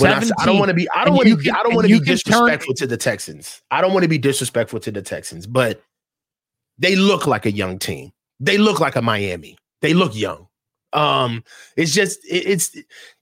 [0.00, 1.98] when I, I don't want to be I don't want to I don't want to
[1.98, 3.62] be disrespectful turn, to the Texans.
[3.70, 5.80] I don't want to be disrespectful to the Texans, but
[6.78, 8.12] they look like a young team.
[8.40, 9.56] They look like a Miami.
[9.80, 10.48] They look young.
[10.92, 11.44] Um,
[11.76, 12.76] it's just it, it's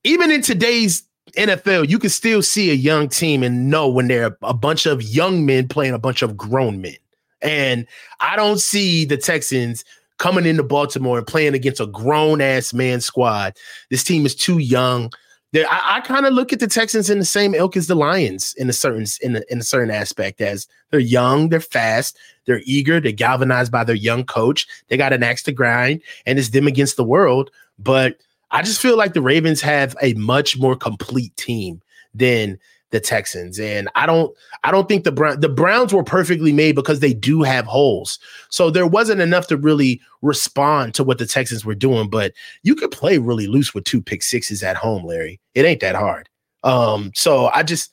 [0.05, 1.03] even in today's
[1.35, 5.03] NFL, you can still see a young team and know when they're a bunch of
[5.03, 6.97] young men playing a bunch of grown men.
[7.43, 7.87] And
[8.21, 9.85] I don't see the Texans
[10.19, 13.55] coming into Baltimore and playing against a grown ass man squad.
[13.91, 15.13] This team is too young.
[15.53, 17.95] They're, I, I kind of look at the Texans in the same ilk as the
[17.95, 22.17] Lions in a certain in a, in a certain aspect as they're young, they're fast,
[22.47, 24.67] they're eager, they're galvanized by their young coach.
[24.89, 27.51] They got an axe to grind, and it's them against the world.
[27.79, 28.19] But
[28.55, 31.83] I just feel like the Ravens have a much more complete team
[32.15, 32.57] than
[32.93, 33.59] the Texans.
[33.59, 34.33] And I don't
[34.63, 38.21] I don't think the Brown the Browns were perfectly made because they do have holes.
[38.51, 42.33] So there wasn't enough to really respond to what the Texans were doing, but
[42.63, 45.41] you could play really loose with two pick sixes at home, Larry.
[45.57, 46.29] It ain't that hard.
[46.63, 47.91] Um so I just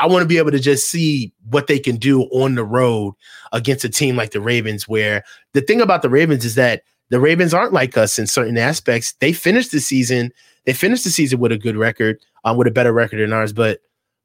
[0.00, 3.14] I want to be able to just see what they can do on the road
[3.52, 7.20] against a team like the Ravens where the thing about the Ravens is that the
[7.20, 9.12] Ravens aren't like us in certain aspects.
[9.20, 10.32] They finished the season,
[10.64, 13.52] they finished the season with a good record, um, with a better record than ours,
[13.52, 13.80] but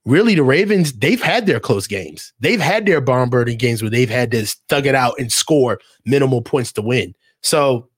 [0.05, 2.33] really the Ravens, they've had their close games.
[2.39, 5.79] They've had their barn burning games where they've had to thug it out and score
[6.05, 7.15] minimal points to win.
[7.41, 7.89] So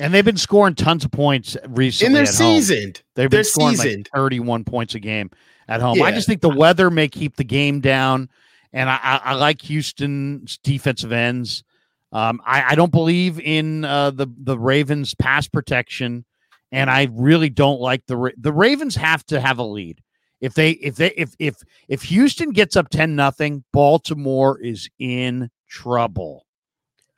[0.00, 2.06] and they've been scoring tons of points recently.
[2.06, 2.98] In their seasoned.
[2.98, 3.04] Home.
[3.16, 4.08] They've been scoring seasoned.
[4.14, 5.30] like 31 points a game
[5.66, 5.98] at home.
[5.98, 6.04] Yeah.
[6.04, 8.28] I just think the weather may keep the game down.
[8.72, 11.64] And I, I, I like Houston's defensive ends.
[12.12, 16.24] Um, I, I, don't believe in uh, the the Ravens pass protection,
[16.72, 20.00] and I really don't like the the Ravens have to have a lead.
[20.40, 21.56] If they if they if if
[21.88, 26.46] if Houston gets up 10 nothing, Baltimore is in trouble.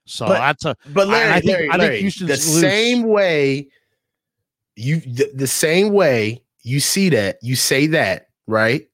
[0.07, 2.61] So but, that's a but Larry, I, think, Larry, I think Larry, Houston's the loose.
[2.61, 3.68] same way
[4.74, 8.88] you the, the same way you see that, you say that, right?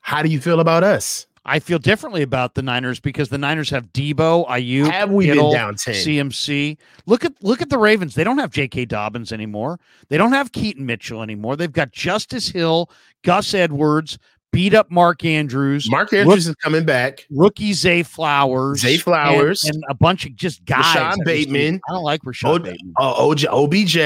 [0.00, 1.26] How do you feel about us?
[1.44, 5.50] I feel differently about the Niners because the Niners have Deebo, Aiyuk, have we Kittle,
[5.50, 5.94] been down 10?
[5.94, 6.76] CMC.
[7.06, 8.14] Look at look at the Ravens.
[8.14, 8.84] They don't have J.K.
[8.84, 9.80] Dobbins anymore.
[10.08, 11.56] They don't have Keaton Mitchell anymore.
[11.56, 12.90] They've got Justice Hill,
[13.24, 14.18] Gus Edwards,
[14.52, 15.90] beat up Mark Andrews.
[15.90, 17.26] Mark Andrews rook, is coming back.
[17.30, 18.80] Rookie Zay Flowers.
[18.80, 19.64] Zay Flowers.
[19.64, 20.94] And, and a bunch of just guys.
[20.94, 21.80] Rashod Bateman.
[21.88, 22.94] I don't like Rashod o- Bateman.
[22.96, 23.96] Uh, OJ, OBJ.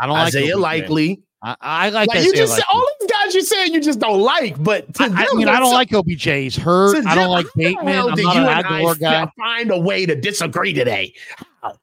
[0.00, 1.22] I don't like Isaiah Likely.
[1.42, 4.20] I, I like, like you just said, all these guys you're saying you just don't
[4.20, 6.24] like, but I, I, mean I don't like OBJ.
[6.24, 7.04] He's hurt.
[7.06, 7.88] I don't like Bateman.
[7.88, 9.30] I'm not an Agholor guy.
[9.36, 11.14] Find a way to disagree today.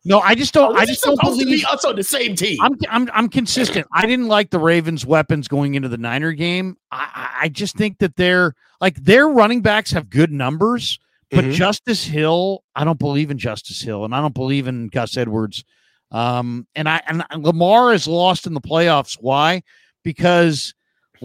[0.04, 0.76] No, I just don't.
[0.76, 2.60] Oh, I just don't believe to us on the same team.
[2.62, 3.86] I'm, I'm, I'm consistent.
[3.93, 6.78] I didn't like the Ravens' weapons going into the Niner game.
[6.91, 10.98] I, I just think that they're like their running backs have good numbers,
[11.30, 11.54] but mm-hmm.
[11.54, 15.64] Justice Hill, I don't believe in Justice Hill, and I don't believe in Gus Edwards.
[16.12, 19.18] Um, and I and Lamar is lost in the playoffs.
[19.20, 19.62] Why?
[20.04, 20.74] Because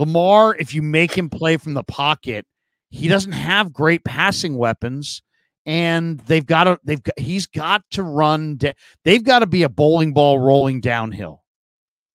[0.00, 2.46] Lamar, if you make him play from the pocket,
[2.88, 5.22] he doesn't have great passing weapons,
[5.66, 8.56] and they've got to they've got he's got to run.
[8.56, 8.74] De-
[9.04, 11.44] they've got to be a bowling ball rolling downhill.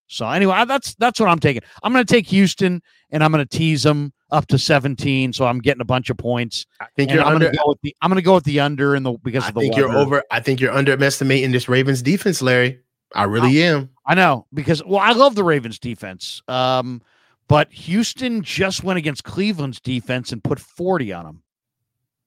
[0.07, 1.61] So anyway, that's that's what I'm taking.
[1.83, 2.81] I'm going to take Houston,
[3.11, 5.33] and I'm going to tease them up to 17.
[5.33, 6.65] So I'm getting a bunch of points.
[6.81, 7.45] I think you're I'm under.
[7.45, 9.49] Gonna go with the, I'm going to go with the under in the because I
[9.49, 9.59] of the.
[9.59, 9.87] I think weather.
[9.87, 10.23] you're over.
[10.31, 12.79] I think you're underestimating this Ravens defense, Larry.
[13.13, 13.89] I really I, am.
[14.07, 16.41] I know because well, I love the Ravens defense.
[16.47, 17.01] Um,
[17.47, 21.43] but Houston just went against Cleveland's defense and put 40 on them.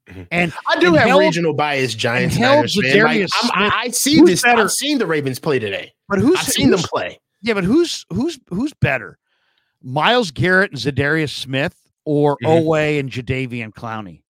[0.09, 0.23] Mm-hmm.
[0.31, 3.05] And I do and have held, regional bias, Giants Niners fan.
[3.05, 4.43] Like, I, I see this.
[4.43, 4.62] Better?
[4.62, 7.21] I've seen the Ravens play today, but who's I've seen who's, them play?
[7.43, 9.19] Yeah, but who's who's who's better,
[9.83, 12.69] Myles Garrett and Za'Darius Smith, or mm-hmm.
[12.69, 14.23] Oweh and Jadeveon Clowney?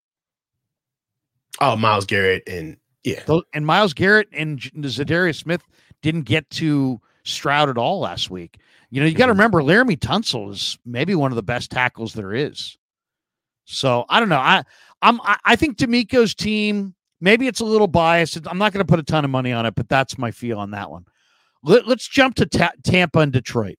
[1.60, 3.22] Oh, Myles Garrett and yeah,
[3.54, 5.62] and Myles Garrett and Za'Darius Smith
[6.02, 8.58] didn't get to Stroud at all last week.
[8.90, 9.40] You know, you got to mm-hmm.
[9.40, 12.76] remember Laremy Tunsil is maybe one of the best tackles there is.
[13.64, 14.38] So I don't know.
[14.38, 14.64] I
[15.02, 16.94] I'm I think DeMeco's team.
[17.20, 18.38] Maybe it's a little biased.
[18.46, 20.58] I'm not going to put a ton of money on it, but that's my feel
[20.58, 21.04] on that one.
[21.64, 23.76] Let, us jump to ta- Tampa and Detroit.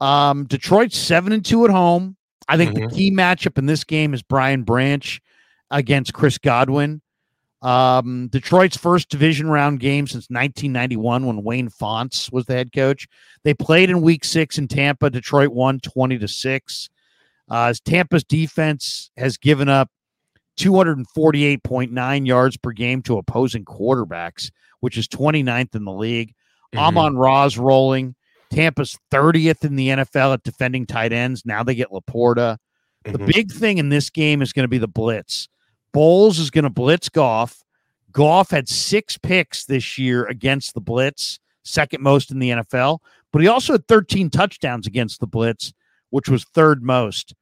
[0.00, 2.16] Um, Detroit's seven and two at home.
[2.48, 2.88] I think mm-hmm.
[2.88, 5.20] the key matchup in this game is Brian Branch
[5.70, 7.00] against Chris Godwin.
[7.62, 13.06] Um, Detroit's first division round game since 1991 when Wayne Fontes was the head coach.
[13.44, 15.10] They played in week six in Tampa.
[15.10, 16.88] Detroit won 20 to 6.
[17.50, 19.90] Uh, Tampa's defense has given up
[20.58, 24.50] 248.9 yards per game to opposing quarterbacks,
[24.80, 26.34] which is 29th in the league.
[26.74, 26.78] Mhm.
[26.80, 28.14] Amon Ra's rolling.
[28.50, 31.44] Tampa's 30th in the NFL at defending tight ends.
[31.44, 32.58] Now they get Laporta.
[33.04, 33.26] The Mhm.
[33.32, 35.48] big thing in this game is going to be the blitz.
[35.92, 37.64] Bowles is going to blitz Goff.
[38.12, 42.98] Goff had six picks this year against the blitz, second most in the NFL,
[43.32, 45.72] but he also had 13 touchdowns against the blitz,
[46.10, 47.34] which was third most.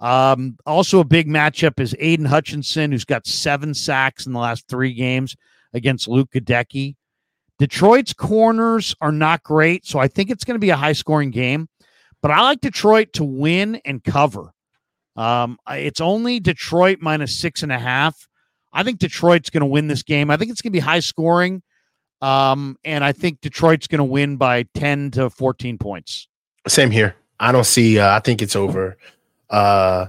[0.00, 4.68] Um, also, a big matchup is Aidan Hutchinson, who's got seven sacks in the last
[4.68, 5.36] three games
[5.72, 6.94] against Luke Goedeke.
[7.58, 11.30] Detroit's corners are not great, so I think it's going to be a high scoring
[11.30, 11.68] game,
[12.22, 14.52] but I like Detroit to win and cover.
[15.18, 18.28] Um, it's only Detroit minus six and a half.
[18.72, 20.30] I think Detroit's going to win this game.
[20.30, 21.62] I think it's going to be high scoring.
[22.22, 26.28] Um, and I think Detroit's going to win by 10 to 14 points.
[26.68, 27.16] Same here.
[27.40, 27.98] I don't see.
[27.98, 28.96] Uh, I think it's over.
[29.50, 30.06] Uh,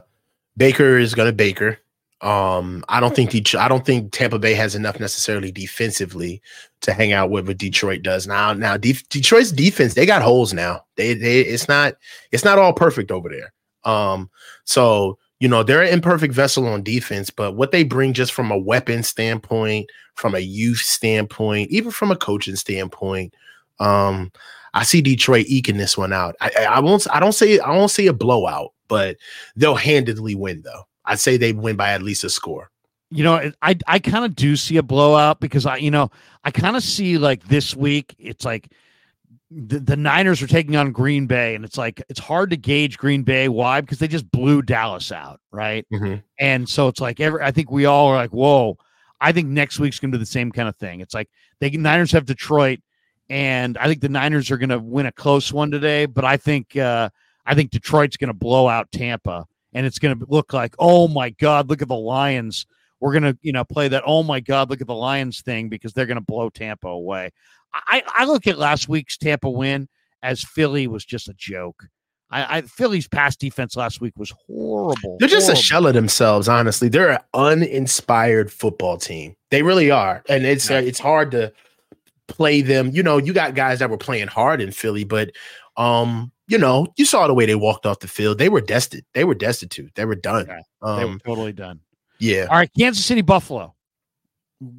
[0.57, 1.79] Baker is going to Baker.
[2.21, 6.41] Um, I don't think I don't think Tampa Bay has enough necessarily defensively
[6.81, 8.51] to hang out with what Detroit does now.
[8.51, 10.83] Now def- Detroit's defense they got holes now.
[10.97, 11.93] They they it's not
[12.33, 13.53] it's not all perfect over there.
[13.83, 14.29] Um,
[14.65, 18.51] so you know they're an imperfect vessel on defense, but what they bring just from
[18.51, 23.33] a weapon standpoint, from a youth standpoint, even from a coaching standpoint,
[23.79, 24.31] um,
[24.73, 26.35] I see Detroit eking this one out.
[26.41, 27.07] I, I, I won't.
[27.11, 27.59] I don't say.
[27.59, 29.17] I won't say a blowout, but
[29.55, 30.61] they'll handedly win.
[30.63, 32.69] Though I'd say they win by at least a score.
[33.09, 36.11] You know, I I kind of do see a blowout because I, you know,
[36.43, 38.71] I kind of see like this week, it's like
[39.51, 42.97] the, the Niners are taking on Green Bay, and it's like it's hard to gauge
[42.97, 43.49] Green Bay.
[43.49, 43.81] Why?
[43.81, 45.85] Because they just blew Dallas out, right?
[46.37, 48.77] And so it's like every I think we all are like, whoa.
[49.21, 51.01] I think next week's gonna be the same kind of thing.
[51.01, 51.29] It's like
[51.59, 52.79] they Niners have Detroit,
[53.29, 56.77] and I think the Niners are gonna win a close one today, but I think
[56.77, 57.09] uh
[57.45, 61.69] I think Detroit's gonna blow out Tampa, and it's gonna look like, oh my god,
[61.69, 62.65] look at the Lions.
[63.01, 65.91] We're gonna, you know, play that oh my god, look at the Lions thing because
[65.91, 67.31] they're gonna blow Tampa away.
[67.73, 69.87] I, I look at last week's Tampa win
[70.23, 71.85] as Philly was just a joke.
[72.31, 75.17] I, I Philly's pass defense last week was horrible.
[75.19, 76.47] They're just a shell of themselves.
[76.47, 79.35] Honestly, they're an uninspired football team.
[79.51, 81.51] They really are, and it's uh, it's hard to
[82.27, 82.91] play them.
[82.93, 85.31] You know, you got guys that were playing hard in Philly, but
[85.75, 88.37] um, you know, you saw the way they walked off the field.
[88.37, 89.03] They were destined.
[89.13, 89.95] They were destitute.
[89.95, 90.45] They were done.
[90.47, 91.79] Yeah, They were Um, totally done.
[92.19, 93.73] yeah, All right, Kansas City Buffalo.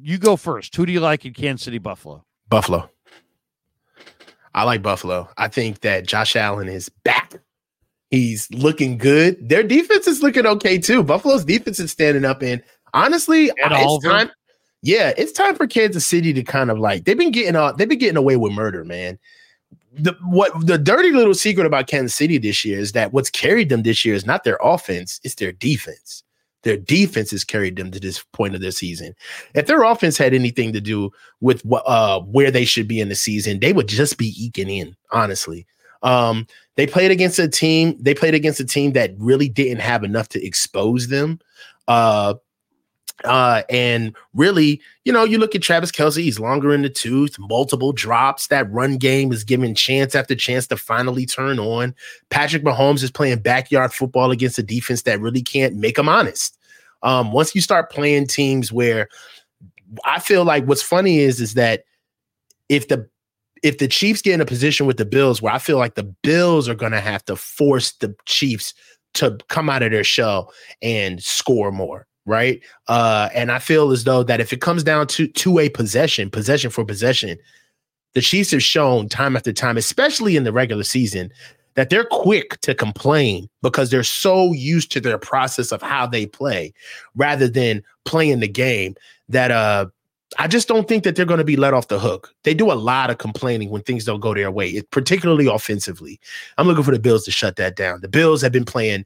[0.01, 0.75] You go first.
[0.75, 2.23] Who do you like in Kansas City Buffalo?
[2.51, 2.87] Buffalo.
[4.53, 5.29] I like Buffalo.
[5.37, 7.35] I think that Josh Allen is back.
[8.11, 9.47] He's looking good.
[9.47, 11.01] Their defense is looking okay too.
[11.01, 12.61] Buffalo's defense is standing up, and
[12.93, 14.31] honestly, I- it's time.
[14.83, 17.87] Yeah, it's time for Kansas City to kind of like they've been getting uh, they've
[17.87, 19.17] been getting away with murder, man.
[19.93, 23.69] The what the dirty little secret about Kansas City this year is that what's carried
[23.69, 26.23] them this year is not their offense, it's their defense.
[26.63, 29.15] Their defense has carried them to this point of their season.
[29.55, 33.15] If their offense had anything to do with uh where they should be in the
[33.15, 35.65] season, they would just be eking in, honestly.
[36.03, 40.03] Um, they played against a team, they played against a team that really didn't have
[40.03, 41.39] enough to expose them.
[41.87, 42.35] Uh
[43.23, 47.37] uh, and really, you know, you look at Travis Kelce, he's longer in the tooth,
[47.39, 48.47] multiple drops.
[48.47, 51.95] That run game is given chance after chance to finally turn on.
[52.29, 56.57] Patrick Mahomes is playing backyard football against a defense that really can't make him honest.
[57.03, 59.09] Um, once you start playing teams where
[60.05, 61.83] I feel like what's funny is is that
[62.69, 63.09] if the
[63.63, 66.15] if the Chiefs get in a position with the Bills where I feel like the
[66.23, 68.73] Bills are to have to force the Chiefs
[69.15, 70.51] to come out of their shell
[70.81, 72.61] and score more, right?
[72.87, 76.29] Uh, and I feel as though that if it comes down to to a possession,
[76.29, 77.37] possession for possession,
[78.13, 81.31] the Chiefs have shown time after time, especially in the regular season,
[81.75, 86.25] that they're quick to complain because they're so used to their process of how they
[86.25, 86.73] play
[87.15, 88.95] rather than playing the game
[89.29, 89.85] that uh
[90.39, 92.33] I just don't think that they're going to be let off the hook.
[92.43, 96.21] They do a lot of complaining when things don't go their way, particularly offensively.
[96.57, 97.99] I'm looking for the Bills to shut that down.
[97.99, 99.05] The Bills have been playing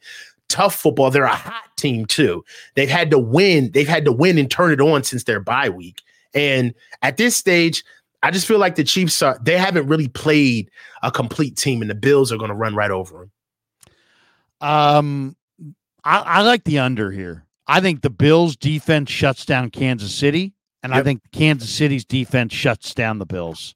[0.49, 1.11] tough football.
[1.11, 2.43] They're a hot team too.
[2.75, 3.71] They've had to win.
[3.73, 6.01] They've had to win and turn it on since their bye week.
[6.33, 7.83] And at this stage,
[8.23, 10.69] I just feel like the Chiefs are they haven't really played
[11.03, 13.19] a complete team, and the Bills are going to run right over
[14.61, 14.67] them.
[14.69, 15.35] Um,
[16.03, 17.45] I, I like the under here.
[17.67, 22.53] I think the Bills' defense shuts down Kansas City, and I think Kansas City's defense
[22.53, 23.73] shuts down the Bills.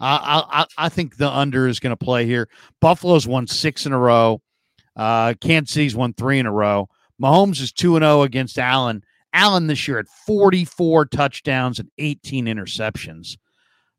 [0.00, 2.48] I I, I- I think the under is going to play here.
[2.80, 4.40] Buffalo's won six in a row.
[4.98, 6.88] Uh, Kansas City's won three in a row.
[7.22, 9.02] Mahomes is two and zero against Allen.
[9.32, 13.36] Allen this year had forty four touchdowns and eighteen interceptions.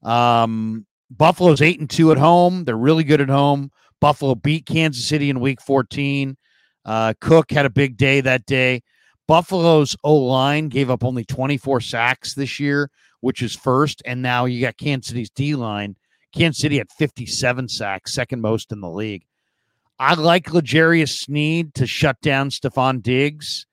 [0.03, 2.65] Um, Buffalo's eight and two at home.
[2.65, 3.71] They're really good at home.
[4.01, 6.37] Buffalo beat Kansas City in Week fourteen.
[6.85, 8.81] Uh, Cook had a big day that day.
[9.27, 12.89] Buffalo's O line gave up only 24 sacks this year,
[13.21, 14.01] which is first.
[14.05, 15.95] And now you got Kansas City's D line.
[16.33, 19.23] Kansas City had 57 sacks, second most in the league.
[19.99, 23.65] I like L'Jarius Sneed to shut down Stefon Diggs.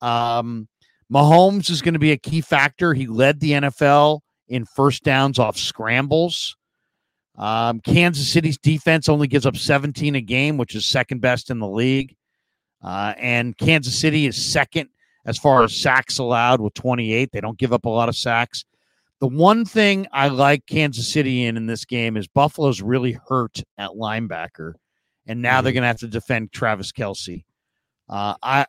[0.00, 0.68] Um,
[1.12, 2.94] Mahomes is going to be a key factor.
[2.94, 6.56] He led the NFL in first downs off scrambles.
[7.36, 11.60] Um, Kansas City's defense only gives up 17 a game, which is second best in
[11.60, 12.16] the league.
[12.82, 14.88] Uh, and Kansas City is second
[15.24, 17.30] as far as sacks allowed with 28.
[17.30, 18.64] They don't give up a lot of sacks.
[19.20, 23.62] The one thing I like Kansas City in in this game is Buffalo's really hurt
[23.76, 24.74] at linebacker,
[25.28, 25.64] and now mm-hmm.
[25.64, 27.44] they're going to have to defend Travis Kelce.
[28.08, 28.66] Uh, I,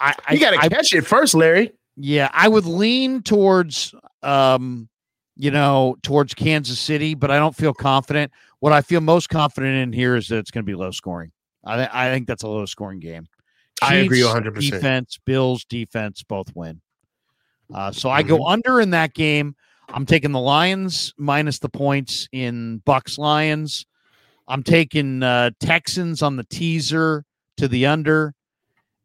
[0.00, 1.72] I, you got to catch it first, Larry.
[1.96, 4.88] Yeah, I would lean towards, um,
[5.36, 8.32] you know, towards Kansas City, but I don't feel confident.
[8.60, 11.32] What I feel most confident in here is that it's going to be low scoring.
[11.64, 13.28] I, th- I think that's a low scoring game.
[13.80, 14.70] Chiefs, I agree 100%.
[14.70, 16.80] Defense, Bills defense both win.
[17.74, 18.28] Uh, so I mm-hmm.
[18.28, 19.56] go under in that game.
[19.88, 23.86] I'm taking the Lions minus the points in Bucks Lions.
[24.48, 27.24] I'm taking uh, Texans on the teaser
[27.56, 28.34] to the under.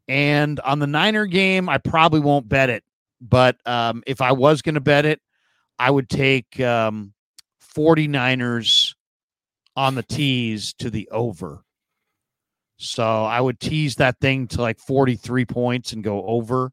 [0.08, 2.84] And on the Niner game, I probably won't bet it.
[3.20, 5.20] But um, if I was going to bet it,
[5.78, 7.12] I would take um,
[7.76, 8.94] 49ers
[9.76, 11.64] on the tease to the over.
[12.76, 16.72] So I would tease that thing to like 43 points and go over.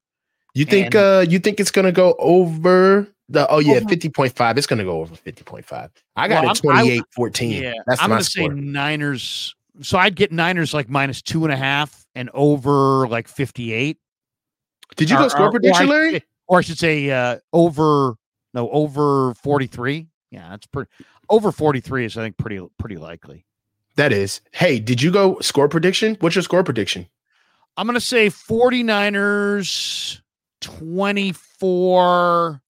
[0.56, 4.58] You think and, uh you think it's gonna go over the oh yeah, 50.5.
[4.58, 5.90] It's gonna go over 50.5.
[6.16, 7.64] I got well, it 28 14.
[7.64, 8.50] Yeah, That's I'm gonna score.
[8.50, 9.56] say Niners.
[9.82, 13.98] So I'd get Niners like minus two and a half and over like 58.
[14.96, 16.24] Did you go score prediction, or Larry?
[16.48, 18.16] Or I should say uh over
[18.54, 20.08] no over 43.
[20.32, 20.90] Yeah, that's pretty
[21.30, 23.46] over 43 is I think pretty pretty likely.
[23.96, 24.42] That is.
[24.54, 26.16] Hey, did you go score prediction?
[26.22, 27.08] What's your score prediction?
[27.76, 30.22] I'm going to say 49ers
[30.62, 32.62] 24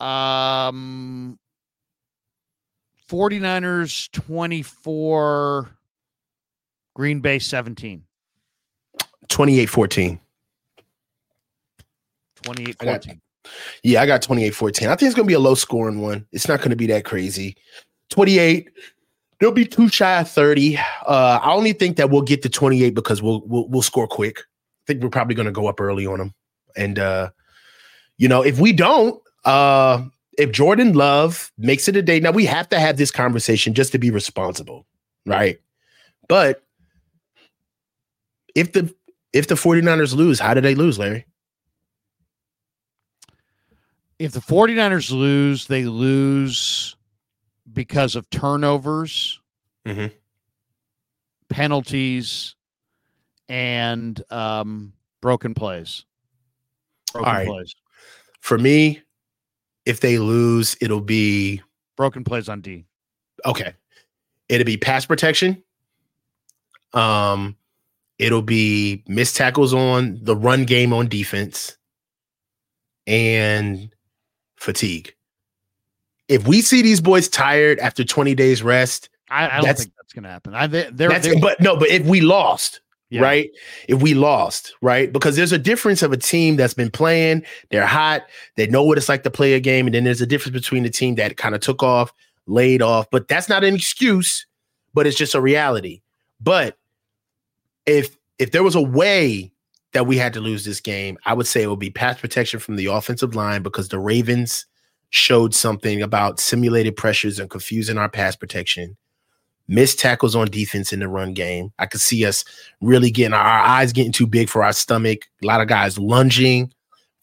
[0.00, 1.38] um
[3.08, 5.70] 49ers 24
[6.94, 8.02] Green Bay 17
[9.28, 10.20] 28 14
[12.42, 13.20] 28 14
[13.84, 14.88] yeah, I got 28 14.
[14.88, 16.26] I think it's going to be a low scoring one.
[16.32, 17.56] It's not going to be that crazy.
[18.10, 18.68] 28
[19.38, 20.78] They'll be too shy of 30.
[20.78, 24.38] Uh, I only think that we'll get to 28 because we'll we'll, we'll score quick.
[24.38, 26.34] I think we're probably going to go up early on them.
[26.76, 27.30] And uh,
[28.16, 30.04] you know, if we don't, uh,
[30.36, 33.92] if Jordan Love makes it a day, now we have to have this conversation just
[33.92, 34.86] to be responsible,
[35.24, 35.58] right?
[36.28, 36.62] But
[38.54, 38.94] if the
[39.32, 41.26] if the 49ers lose, how do they lose, Larry?
[44.18, 46.96] If the 49ers lose, they lose
[47.70, 49.40] because of turnovers,
[49.86, 50.06] mm-hmm.
[51.50, 52.54] penalties,
[53.48, 56.06] and um, broken plays.
[57.12, 57.46] Broken All right.
[57.46, 57.74] plays.
[58.40, 59.02] For me,
[59.86, 61.62] if they lose, it'll be
[61.96, 62.84] broken plays on D.
[63.44, 63.72] Okay.
[64.48, 65.62] It'll be pass protection.
[66.92, 67.56] Um,
[68.18, 71.76] it'll be missed tackles on the run game on defense
[73.06, 73.94] and
[74.56, 75.16] fatigue
[76.28, 80.12] if we see these boys tired after 20 days rest, I, I don't think that's
[80.12, 80.54] gonna happen.
[80.54, 82.80] I they're, they're, but no, but if we lost,
[83.10, 83.20] yeah.
[83.20, 83.50] right?
[83.88, 85.12] If we lost, right?
[85.12, 88.22] Because there's a difference of a team that's been playing, they're hot,
[88.56, 90.82] they know what it's like to play a game, and then there's a difference between
[90.82, 92.12] the team that kind of took off,
[92.46, 93.06] laid off.
[93.10, 94.46] But that's not an excuse,
[94.94, 96.02] but it's just a reality.
[96.40, 96.76] But
[97.86, 99.52] if if there was a way
[99.92, 102.60] that we had to lose this game, I would say it would be pass protection
[102.60, 104.66] from the offensive line because the Ravens
[105.10, 108.96] showed something about simulated pressures and confusing our pass protection,
[109.68, 111.72] missed tackles on defense in the run game.
[111.78, 112.44] I could see us
[112.80, 115.28] really getting our, our eyes getting too big for our stomach.
[115.42, 116.72] A lot of guys lunging,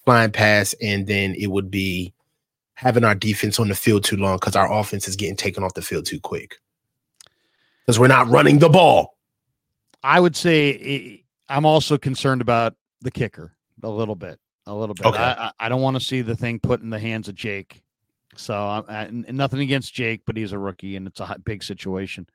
[0.05, 2.13] flying past, and then it would be
[2.75, 5.73] having our defense on the field too long because our offense is getting taken off
[5.73, 6.57] the field too quick
[7.85, 9.15] because we're not running the ball.
[10.03, 13.53] I would say I'm also concerned about the kicker
[13.83, 15.05] a little bit a little bit.
[15.05, 15.21] Okay.
[15.21, 17.81] I, I don't want to see the thing put in the hands of Jake.
[18.35, 22.27] So I, nothing against Jake, but he's a rookie and it's a big situation.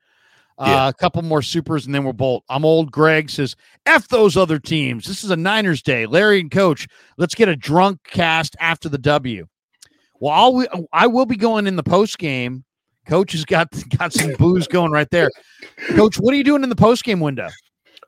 [0.61, 0.87] Yeah.
[0.87, 2.45] Uh, a couple more supers and then we'll bolt.
[2.49, 2.91] I'm old.
[2.91, 3.55] Greg says,
[3.87, 5.07] F those other teams.
[5.07, 6.07] This is a Niners day.
[6.07, 9.47] Larry and coach, let's get a drunk cast after the W.
[10.21, 12.65] Well, I'll, we, I will be going in the post game.
[13.07, 13.69] Coach has got,
[13.99, 15.31] got some booze going right there.
[15.91, 17.49] Coach, what are you doing in the post game window?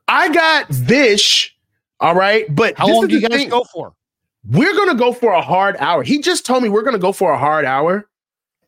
[0.07, 1.55] I got Vish.
[2.01, 2.53] All right.
[2.53, 3.49] But how long do you guys thing.
[3.49, 3.93] go for?
[4.47, 6.03] We're gonna go for a hard hour.
[6.03, 8.07] He just told me we're gonna go for a hard hour.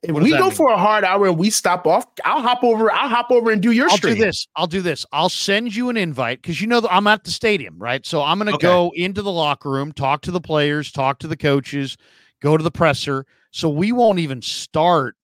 [0.03, 0.51] If we go mean?
[0.51, 2.91] for a hard hour and we stop off, I'll hop over.
[2.91, 4.15] I'll hop over and do your I'll stream.
[4.17, 4.47] do this.
[4.57, 5.05] I'll do this.
[5.13, 8.05] I'll send you an invite because you know that I'm at the stadium, right?
[8.05, 8.67] So I'm going to Okay.
[8.67, 11.95] go into the locker room, talk to the players, talk to the coaches,
[12.41, 13.25] go to the presser.
[13.51, 15.15] So we won't even start.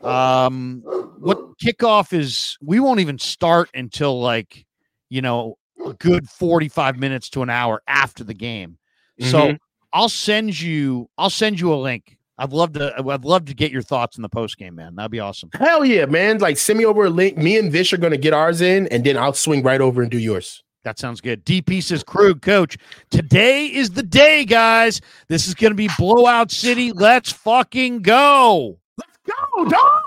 [0.00, 0.82] Um,
[1.18, 2.56] what kickoff is?
[2.62, 4.64] We won't even start until like,
[5.08, 8.78] you know, a good 45 minutes to an hour after the game.
[9.18, 9.58] So Mhm.
[9.94, 11.08] I'll send you.
[11.16, 12.18] I'll send you a link.
[12.36, 12.92] I'd love to.
[12.98, 14.96] I'd love to get your thoughts in the post game, man.
[14.96, 15.50] That'd be awesome.
[15.54, 16.38] Hell yeah, man!
[16.38, 17.38] Like send me over a link.
[17.38, 20.10] Me and Vish are gonna get ours in, and then I'll swing right over and
[20.10, 20.64] do yours.
[20.82, 21.46] That sounds good.
[21.46, 22.76] DP says, Krueg, coach,
[23.10, 25.00] today is the day, guys.
[25.28, 26.92] This is going to be blowout city.
[26.92, 28.78] Let's fucking go.
[28.98, 30.02] Let's go, dog!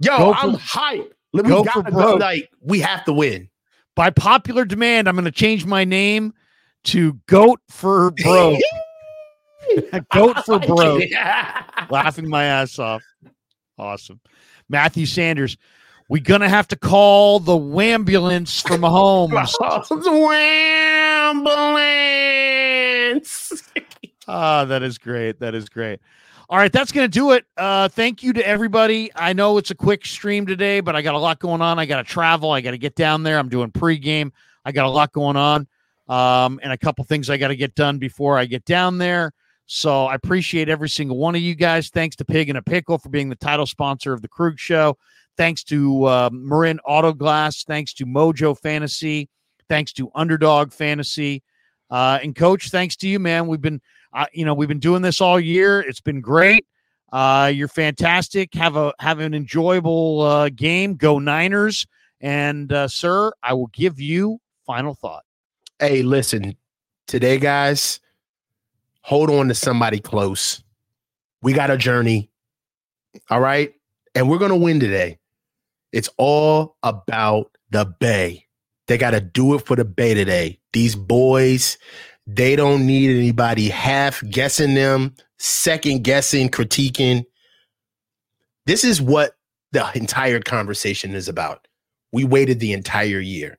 [0.00, 1.10] Yo, Go I'm hyped.
[1.34, 2.14] We go gotta for go.
[2.14, 3.50] Like we have to win.
[3.94, 6.32] By popular demand, I'm going to change my name
[6.84, 8.56] to Goat for Bro.
[10.12, 11.00] Goat for Bro.
[11.90, 13.02] Laughing my ass off.
[13.78, 14.20] Awesome.
[14.68, 15.56] Matthew Sanders,
[16.08, 19.54] we going to have to call the ambulance from Mahomes.
[21.34, 23.62] Ambulance.
[24.26, 25.38] Ah, that is great.
[25.40, 26.00] That is great.
[26.48, 27.44] All right, that's going to do it.
[27.58, 29.10] Uh, thank you to everybody.
[29.14, 31.78] I know it's a quick stream today, but I got a lot going on.
[31.78, 32.50] I got to travel.
[32.50, 33.38] I got to get down there.
[33.38, 34.32] I'm doing pregame.
[34.64, 35.68] I got a lot going on,
[36.08, 39.34] um, and a couple things I got to get done before I get down there.
[39.66, 41.88] So I appreciate every single one of you guys.
[41.88, 44.98] Thanks to Pig and a Pickle for being the title sponsor of the Krueg Show.
[45.36, 47.64] Thanks to uh, Marin Auto Glass.
[47.64, 49.28] Thanks to Mojo Fantasy.
[49.68, 51.42] Thanks to Underdog Fantasy.
[51.90, 53.46] Uh, and Coach, thanks to you, man.
[53.46, 53.80] We've been
[54.14, 55.80] uh, you know, we've been doing this all year.
[55.80, 56.66] It's been great.
[57.12, 58.54] Uh, you're fantastic.
[58.54, 60.94] Have a have an enjoyable uh, game.
[60.94, 61.86] Go Niners.
[62.20, 65.24] And uh, sir, I will give you final thought.
[65.78, 66.56] Hey, listen,
[67.06, 68.00] today, guys,
[69.04, 70.62] hold on to somebody close.
[71.42, 72.30] We got a journey.
[73.28, 73.74] All right.
[74.14, 75.18] And we're going to win today.
[75.92, 78.46] It's all about the Bay.
[78.86, 80.58] They got to do it for the Bay today.
[80.72, 81.76] These boys,
[82.26, 87.26] they don't need anybody half guessing them, second guessing, critiquing.
[88.64, 89.36] This is what
[89.72, 91.68] the entire conversation is about.
[92.10, 93.58] We waited the entire year.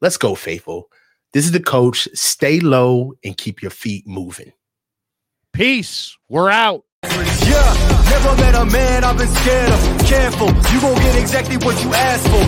[0.00, 0.88] Let's go, faithful.
[1.32, 2.08] This is the coach.
[2.14, 4.52] Stay low and keep your feet moving.
[5.58, 6.16] Peace.
[6.28, 6.84] We're out.
[7.02, 10.06] Yeah, never met a man I've been scared of.
[10.06, 12.36] Careful, you get exactly what you asked for.